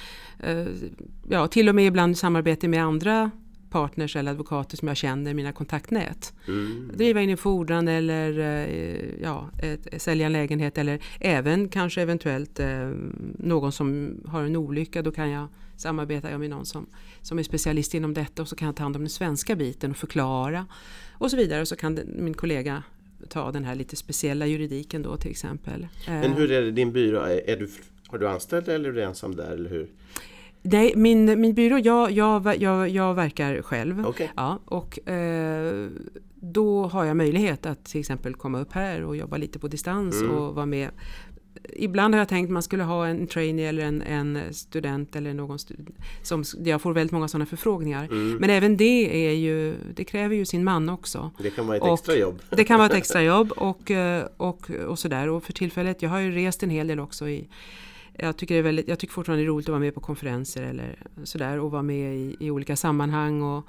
eh, 0.42 0.66
ja, 1.28 1.48
till 1.48 1.68
och 1.68 1.74
med 1.74 1.86
ibland 1.86 2.18
samarbete 2.18 2.68
med 2.68 2.84
andra 2.84 3.30
partners 3.74 4.16
eller 4.16 4.30
advokater 4.30 4.76
som 4.76 4.88
jag 4.88 4.96
känner, 4.96 5.34
mina 5.34 5.52
kontaktnät. 5.52 6.32
Mm. 6.48 6.90
Driva 6.94 7.20
in 7.20 7.30
en 7.30 7.36
fordran 7.36 7.88
eller 7.88 8.38
eh, 8.38 9.22
ja, 9.22 9.50
sälja 9.96 10.26
en 10.26 10.32
lägenhet 10.32 10.78
eller 10.78 10.98
även 11.20 11.68
kanske 11.68 12.02
eventuellt 12.02 12.60
eh, 12.60 12.90
någon 13.38 13.72
som 13.72 14.16
har 14.26 14.42
en 14.42 14.56
olycka. 14.56 15.02
Då 15.02 15.10
kan 15.10 15.30
jag 15.30 15.48
samarbeta 15.76 16.38
med 16.38 16.50
någon 16.50 16.66
som, 16.66 16.86
som 17.22 17.38
är 17.38 17.42
specialist 17.42 17.94
inom 17.94 18.14
detta 18.14 18.42
och 18.42 18.48
så 18.48 18.56
kan 18.56 18.66
jag 18.66 18.76
ta 18.76 18.82
hand 18.82 18.96
om 18.96 19.02
den 19.02 19.10
svenska 19.10 19.56
biten 19.56 19.90
och 19.90 19.96
förklara 19.96 20.66
och 21.12 21.30
så 21.30 21.36
vidare. 21.36 21.60
Och 21.60 21.68
så 21.68 21.76
kan 21.76 21.98
min 22.06 22.34
kollega 22.34 22.82
ta 23.28 23.52
den 23.52 23.64
här 23.64 23.74
lite 23.74 23.96
speciella 23.96 24.46
juridiken 24.46 25.02
då 25.02 25.16
till 25.16 25.30
exempel. 25.30 25.86
Men 26.06 26.32
hur 26.32 26.50
är 26.50 26.62
det 26.62 26.70
din 26.70 26.92
byrå? 26.92 27.20
Är, 27.20 27.56
du, 27.56 27.68
har 28.06 28.18
du 28.18 28.28
anställda 28.28 28.74
eller 28.74 28.88
är 28.88 28.92
du 28.92 29.02
ensam 29.02 29.36
där? 29.36 29.50
Eller 29.50 29.70
hur? 29.70 29.88
Nej, 30.66 30.92
min, 30.96 31.40
min 31.40 31.54
byrå, 31.54 31.78
jag, 31.78 32.10
jag, 32.10 32.56
jag, 32.62 32.88
jag 32.88 33.14
verkar 33.14 33.62
själv. 33.62 34.06
Okay. 34.06 34.28
Ja, 34.36 34.58
och 34.64 35.08
eh, 35.08 35.88
då 36.34 36.86
har 36.86 37.04
jag 37.04 37.16
möjlighet 37.16 37.66
att 37.66 37.84
till 37.84 38.00
exempel 38.00 38.34
komma 38.34 38.60
upp 38.60 38.72
här 38.72 39.04
och 39.04 39.16
jobba 39.16 39.36
lite 39.36 39.58
på 39.58 39.68
distans 39.68 40.22
mm. 40.22 40.36
och 40.36 40.54
vara 40.54 40.66
med. 40.66 40.90
Ibland 41.72 42.14
har 42.14 42.18
jag 42.18 42.28
tänkt 42.28 42.48
att 42.48 42.52
man 42.52 42.62
skulle 42.62 42.82
ha 42.82 43.06
en 43.06 43.26
trainee 43.26 43.68
eller 43.68 43.84
en, 43.84 44.02
en 44.02 44.54
student 44.54 45.16
eller 45.16 45.34
någon 45.34 45.58
stud 45.58 45.90
som 46.22 46.44
Jag 46.64 46.82
får 46.82 46.92
väldigt 46.92 47.12
många 47.12 47.28
sådana 47.28 47.46
förfrågningar. 47.46 48.04
Mm. 48.04 48.36
Men 48.36 48.50
även 48.50 48.76
det 48.76 49.26
är 49.28 49.32
ju, 49.32 49.74
det 49.94 50.04
kräver 50.04 50.36
ju 50.36 50.44
sin 50.44 50.64
man 50.64 50.88
också. 50.88 51.30
Det 51.38 51.50
kan 51.50 51.66
vara 51.66 51.76
ett 51.76 51.82
och 51.82 51.94
extra 51.94 52.16
jobb. 52.16 52.42
Det 52.50 52.64
kan 52.64 52.78
vara 52.78 52.86
ett 52.86 52.94
extra 52.94 53.22
jobb 53.32 53.52
och, 53.52 53.90
eh, 53.90 54.26
och, 54.36 54.70
och 54.70 54.98
sådär. 54.98 55.28
Och 55.28 55.44
för 55.44 55.52
tillfället, 55.52 56.02
jag 56.02 56.10
har 56.10 56.18
ju 56.18 56.30
rest 56.30 56.62
en 56.62 56.70
hel 56.70 56.86
del 56.86 57.00
också 57.00 57.28
i 57.28 57.48
jag 58.18 58.36
tycker, 58.36 58.54
det 58.54 58.58
är 58.58 58.62
väldigt, 58.62 58.88
jag 58.88 58.98
tycker 58.98 59.12
fortfarande 59.14 59.42
det 59.42 59.46
är 59.46 59.48
roligt 59.48 59.66
att 59.66 59.72
vara 59.72 59.80
med 59.80 59.94
på 59.94 60.00
konferenser 60.00 60.62
eller 60.62 60.98
sådär 61.24 61.58
och 61.58 61.70
vara 61.70 61.82
med 61.82 62.16
i, 62.16 62.36
i 62.40 62.50
olika 62.50 62.76
sammanhang. 62.76 63.42
Och, 63.42 63.68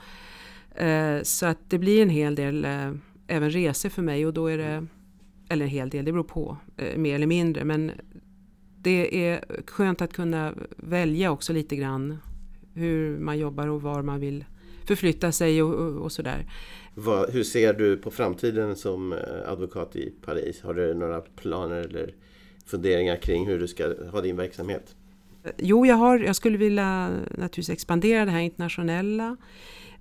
eh, 0.82 1.22
så 1.24 1.46
att 1.46 1.70
det 1.70 1.80
blir 1.80 2.02
en 2.02 2.10
hel 2.10 2.36
del 2.36 2.66
eh, 2.66 2.92
även 3.28 3.52
resor 3.52 3.90
för 3.90 4.02
mig 4.02 4.26
och 4.26 4.34
då 4.34 4.48
är 4.48 4.58
det, 4.58 4.88
eller 5.50 5.66
en 5.66 5.72
hel 5.72 5.90
del, 5.90 6.06
det 6.06 6.12
beror 6.12 6.24
på, 6.24 6.58
eh, 6.78 6.98
mer 6.98 7.16
eller 7.16 7.28
mindre. 7.28 7.64
Men 7.64 7.92
det 8.78 9.28
är 9.28 9.46
skönt 9.68 10.02
att 10.02 10.14
kunna 10.14 10.54
välja 10.78 11.32
också 11.32 11.54
lite 11.54 11.76
grann 11.76 12.18
hur 12.74 13.20
man 13.20 13.40
jobbar 13.40 13.68
och 13.68 13.82
var 13.82 14.02
man 14.02 14.20
vill 14.20 14.46
förflytta 14.88 15.32
sig 15.32 15.64
och, 15.64 15.74
och, 15.74 16.02
och 16.02 16.12
sådär. 16.12 16.46
Vad, 16.94 17.30
hur 17.30 17.44
ser 17.44 17.74
du 17.74 17.98
på 17.98 18.12
framtiden 18.12 18.76
som 18.76 19.14
eh, 19.14 19.20
advokat 19.46 19.96
i 19.96 20.14
Paris? 20.26 20.62
Har 20.62 20.74
du 20.74 20.94
några 20.94 21.22
planer 21.22 21.82
eller 21.82 22.14
funderingar 22.66 23.16
kring 23.16 23.48
hur 23.48 23.60
du 23.60 23.68
ska 23.68 23.94
ha 24.12 24.22
din 24.22 24.36
verksamhet? 24.36 24.96
Jo, 25.58 25.86
jag, 25.86 25.96
har, 25.96 26.20
jag 26.20 26.36
skulle 26.36 26.58
vilja 26.58 27.10
naturligtvis 27.10 27.70
expandera 27.70 28.26
det 28.26 28.32
här 28.32 28.40
internationella. 28.40 29.38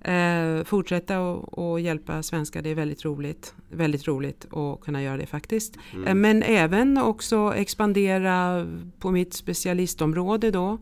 Eh, 0.01 0.63
fortsätta 0.63 1.19
och, 1.19 1.71
och, 1.71 1.79
hjälpa 1.79 2.23
svenskar, 2.23 2.61
det 2.61 2.69
är 2.69 2.75
väldigt 2.75 3.05
roligt. 3.05 3.53
Väldigt 3.69 4.07
roligt 4.07 4.53
att 4.53 4.81
kunna 4.81 5.03
göra 5.03 5.17
det 5.17 5.25
faktiskt. 5.25 5.77
Mm. 5.93 6.07
Eh, 6.07 6.15
men 6.15 6.43
även 6.43 6.97
också 6.97 7.53
expandera 7.55 8.67
på 8.99 9.11
mitt 9.11 9.33
specialistområde 9.33 10.51
då. 10.51 10.77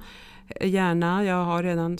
Gärna, 0.62 1.25
jag 1.25 1.43
har 1.45 1.63
redan 1.63 1.93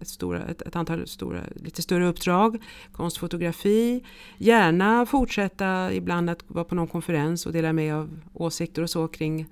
ett, 0.00 0.08
stora, 0.08 0.42
ett, 0.42 0.62
ett, 0.62 0.76
antal 0.76 1.06
stora, 1.06 1.40
lite 1.54 1.82
större 1.82 2.06
uppdrag. 2.06 2.62
Konstfotografi. 2.92 4.04
Gärna 4.38 5.06
fortsätta 5.06 5.92
ibland 5.92 6.30
att 6.30 6.44
vara 6.46 6.64
på 6.64 6.74
någon 6.74 6.86
konferens 6.86 7.46
och 7.46 7.52
dela 7.52 7.72
med 7.72 7.94
av 7.94 8.20
åsikter 8.32 8.82
och 8.82 8.90
så 8.90 9.08
kring 9.08 9.46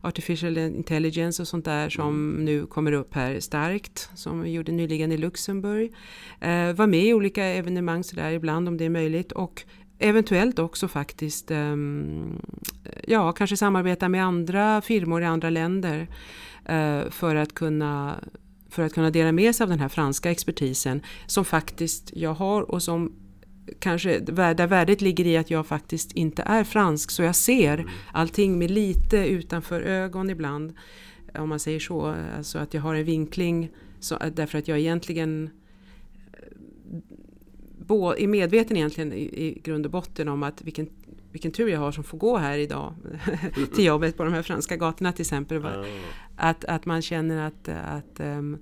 artificial 0.00 0.58
intelligence 0.58 1.42
och 1.42 1.48
sånt 1.48 1.64
där 1.64 1.88
som 1.88 2.30
mm. 2.30 2.44
nu 2.44 2.66
kommer 2.66 2.92
upp 2.92 3.14
här 3.14 3.40
starkt. 3.40 4.10
Som 4.14 4.40
vi 4.40 4.50
gjorde 4.50 4.72
nyligen 4.72 5.12
i 5.12 5.16
Luxemburg. 5.16 5.92
Eh, 6.40 6.72
var 6.72 6.86
med 6.86 7.04
i 7.04 7.14
olika 7.14 7.44
evenemang 7.44 8.04
sådär 8.04 8.30
ibland 8.30 8.68
om 8.68 8.76
det 8.76 8.84
är 8.84 8.90
möjligt. 8.90 9.32
Och 9.32 9.64
eventuellt 9.98 10.58
också 10.58 10.88
faktiskt 10.88 11.50
um, 11.50 12.40
ja, 13.06 13.32
kanske 13.32 13.56
samarbeta 13.56 14.08
med 14.08 14.24
andra 14.24 14.80
firmor 14.80 15.22
i 15.22 15.24
andra 15.24 15.50
länder 15.50 16.08
Eh, 16.64 17.10
för 17.10 17.34
att 17.34 17.54
kunna 17.54 18.20
för 18.70 18.82
att 18.82 18.92
kunna 18.92 19.10
dela 19.10 19.32
med 19.32 19.54
sig 19.54 19.64
av 19.64 19.70
den 19.70 19.80
här 19.80 19.88
franska 19.88 20.30
expertisen 20.30 21.02
som 21.26 21.44
faktiskt 21.44 22.10
jag 22.14 22.34
har 22.34 22.62
och 22.62 22.82
som 22.82 23.12
kanske 23.78 24.18
där 24.18 24.66
värdet 24.66 25.00
ligger 25.00 25.26
i 25.26 25.36
att 25.36 25.50
jag 25.50 25.66
faktiskt 25.66 26.12
inte 26.12 26.42
är 26.42 26.64
fransk 26.64 27.10
så 27.10 27.22
jag 27.22 27.36
ser 27.36 27.78
mm. 27.78 27.90
allting 28.12 28.58
med 28.58 28.70
lite 28.70 29.16
utanför 29.16 29.80
ögon 29.80 30.30
ibland. 30.30 30.74
Om 31.34 31.48
man 31.48 31.60
säger 31.60 31.80
så, 31.80 32.14
alltså 32.36 32.58
att 32.58 32.74
jag 32.74 32.82
har 32.82 32.94
en 32.94 33.04
vinkling 33.04 33.70
så, 34.00 34.18
därför 34.34 34.58
att 34.58 34.68
jag 34.68 34.78
egentligen 34.78 35.50
är 37.94 38.26
medveten 38.26 38.76
egentligen 38.76 39.12
i, 39.12 39.22
i 39.22 39.60
grund 39.64 39.86
och 39.86 39.92
botten 39.92 40.28
om 40.28 40.42
att 40.42 40.62
vilken 40.62 40.88
vilken 41.32 41.52
tur 41.52 41.68
jag 41.68 41.80
har 41.80 41.92
som 41.92 42.04
får 42.04 42.18
gå 42.18 42.36
här 42.36 42.58
idag 42.58 42.94
till 43.74 43.84
jobbet 43.84 44.16
på 44.16 44.24
de 44.24 44.32
här 44.32 44.42
franska 44.42 44.76
gatorna 44.76 45.12
till 45.12 45.22
exempel. 45.22 45.66
Att, 46.36 46.64
att 46.64 46.86
man 46.86 47.02
känner 47.02 47.46
att, 47.46 47.68
att 47.68 48.20
um, 48.20 48.58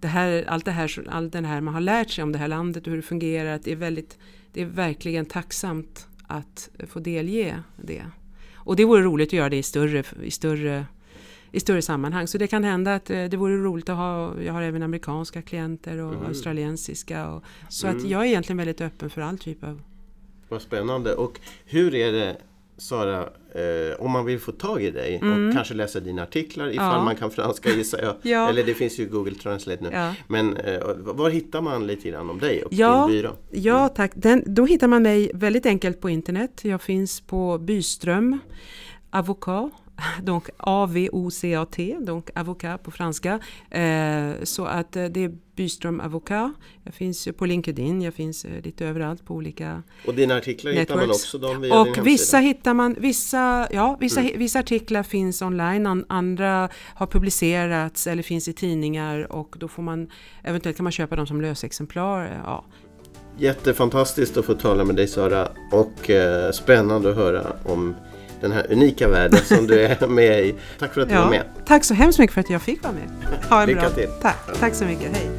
det 0.00 0.08
här, 0.08 0.44
allt, 0.48 0.64
det 0.64 0.70
här, 0.70 1.06
allt 1.10 1.32
det 1.32 1.46
här 1.46 1.60
man 1.60 1.74
har 1.74 1.80
lärt 1.80 2.10
sig 2.10 2.24
om 2.24 2.32
det 2.32 2.38
här 2.38 2.48
landet 2.48 2.86
och 2.86 2.90
hur 2.90 2.96
det 2.96 3.02
fungerar, 3.02 3.54
att 3.54 3.64
det 3.64 3.72
är, 3.72 3.76
väldigt, 3.76 4.18
det 4.52 4.62
är 4.62 4.66
verkligen 4.66 5.26
tacksamt 5.26 6.06
att 6.26 6.70
få 6.88 6.98
delge 7.00 7.62
det. 7.76 8.04
Och 8.54 8.76
det 8.76 8.84
vore 8.84 9.02
roligt 9.02 9.28
att 9.28 9.32
göra 9.32 9.48
det 9.48 9.56
i 9.56 9.62
större, 9.62 10.04
i 10.22 10.30
större, 10.30 10.86
i 11.52 11.60
större 11.60 11.82
sammanhang. 11.82 12.26
Så 12.26 12.38
det 12.38 12.46
kan 12.46 12.64
hända 12.64 12.94
att 12.94 13.10
eh, 13.10 13.24
det 13.24 13.36
vore 13.36 13.56
roligt 13.56 13.88
att 13.88 13.96
ha, 13.96 14.40
jag 14.42 14.52
har 14.52 14.62
även 14.62 14.82
amerikanska 14.82 15.42
klienter 15.42 15.98
och 15.98 16.14
mm. 16.14 16.26
australiensiska. 16.26 17.30
Och, 17.30 17.44
så 17.68 17.86
mm. 17.86 17.98
att 17.98 18.08
jag 18.08 18.22
är 18.22 18.26
egentligen 18.26 18.56
väldigt 18.56 18.80
öppen 18.80 19.10
för 19.10 19.20
all 19.20 19.38
typ 19.38 19.64
av 19.64 19.80
vad 20.48 20.62
spännande. 20.62 21.14
Och 21.14 21.40
hur 21.64 21.94
är 21.94 22.12
det 22.12 22.36
Sara, 22.80 23.20
eh, 23.54 24.00
om 24.00 24.10
man 24.10 24.24
vill 24.24 24.40
få 24.40 24.52
tag 24.52 24.82
i 24.82 24.90
dig 24.90 25.18
mm. 25.22 25.48
och 25.48 25.54
kanske 25.54 25.74
läsa 25.74 26.00
dina 26.00 26.22
artiklar 26.22 26.68
ifall 26.70 26.96
ja. 26.98 27.04
man 27.04 27.16
kan 27.16 27.30
franska 27.30 27.70
gissar 27.76 28.02
jag. 28.02 28.14
ja. 28.22 28.48
Eller 28.48 28.64
det 28.64 28.74
finns 28.74 28.98
ju 28.98 29.06
Google 29.06 29.34
Translate 29.34 29.82
nu. 29.82 29.90
Ja. 29.92 30.14
Men 30.28 30.56
eh, 30.56 30.80
var 30.96 31.30
hittar 31.30 31.60
man 31.60 31.86
lite 31.86 32.08
grann 32.08 32.30
om 32.30 32.38
dig 32.38 32.62
och 32.62 32.72
ja. 32.72 33.06
din 33.06 33.16
byrå? 33.16 33.30
Ja 33.50 33.88
tack, 33.88 34.12
Den, 34.14 34.44
då 34.46 34.66
hittar 34.66 34.88
man 34.88 35.02
mig 35.02 35.30
väldigt 35.34 35.66
enkelt 35.66 36.00
på 36.00 36.10
internet. 36.10 36.60
Jag 36.62 36.82
finns 36.82 37.20
på 37.20 37.58
Byström 37.58 38.38
Avocat 39.10 39.72
donc 40.22 40.48
A-V-O-C-A-T, 40.56 41.96
donc 42.00 42.30
avocat 42.34 42.82
på 42.82 42.90
franska. 42.90 43.40
Eh, 43.70 44.30
så 44.42 44.64
att 44.64 44.96
eh, 44.96 45.04
det 45.04 45.24
är 45.24 45.32
Byström 45.60 46.00
Avocat. 46.00 46.52
Jag 46.84 46.94
finns 46.94 47.28
på 47.38 47.46
LinkedIn, 47.46 48.02
jag 48.02 48.14
finns 48.14 48.44
eh, 48.44 48.62
lite 48.62 48.86
överallt 48.86 49.24
på 49.24 49.34
olika 49.34 49.82
Och 50.06 50.14
dina 50.14 50.36
artiklar 50.36 50.72
networks. 50.72 50.90
hittar 50.90 51.06
man 51.06 51.10
också 51.10 51.38
de 51.38 51.60
via 51.60 51.80
Och 51.80 52.06
vissa 52.06 52.38
hittar 52.38 52.74
man, 52.74 52.96
vissa, 52.98 53.68
ja, 53.70 53.96
vissa, 54.00 54.20
mm. 54.20 54.38
vissa 54.38 54.58
artiklar 54.58 55.02
finns 55.02 55.42
online, 55.42 55.86
an, 55.86 56.04
andra 56.08 56.68
har 56.94 57.06
publicerats 57.06 58.06
eller 58.06 58.22
finns 58.22 58.48
i 58.48 58.52
tidningar 58.52 59.32
och 59.32 59.56
då 59.58 59.68
får 59.68 59.82
man 59.82 60.10
eventuellt 60.42 60.76
kan 60.76 60.84
man 60.84 60.92
köpa 60.92 61.16
dem 61.16 61.26
som 61.26 61.40
lösexemplar. 61.40 62.40
Ja. 62.44 62.64
Jättefantastiskt 63.38 64.36
att 64.36 64.44
få 64.44 64.54
tala 64.54 64.84
med 64.84 64.96
dig 64.96 65.08
Sara 65.08 65.48
och 65.72 66.10
eh, 66.10 66.52
spännande 66.52 67.10
att 67.10 67.16
höra 67.16 67.56
om 67.64 67.94
den 68.40 68.52
här 68.52 68.66
unika 68.72 69.08
världen 69.08 69.40
som 69.44 69.66
du 69.66 69.80
är 69.80 70.06
med 70.06 70.40
i. 70.40 70.54
Tack 70.78 70.94
för 70.94 71.00
att 71.00 71.08
du 71.08 71.14
ja, 71.14 71.22
var 71.22 71.30
med. 71.30 71.44
Tack 71.66 71.84
så 71.84 71.94
hemskt 71.94 72.18
mycket 72.18 72.34
för 72.34 72.40
att 72.40 72.50
jag 72.50 72.62
fick 72.62 72.82
vara 72.82 72.92
med. 72.92 73.36
Ha 73.50 73.62
en 73.62 73.68
Lycka 73.68 73.80
bra. 73.80 73.90
till. 73.90 74.08
Tack, 74.22 74.36
tack 74.60 74.74
så 74.74 74.84
mycket. 74.84 75.16
Hej. 75.16 75.30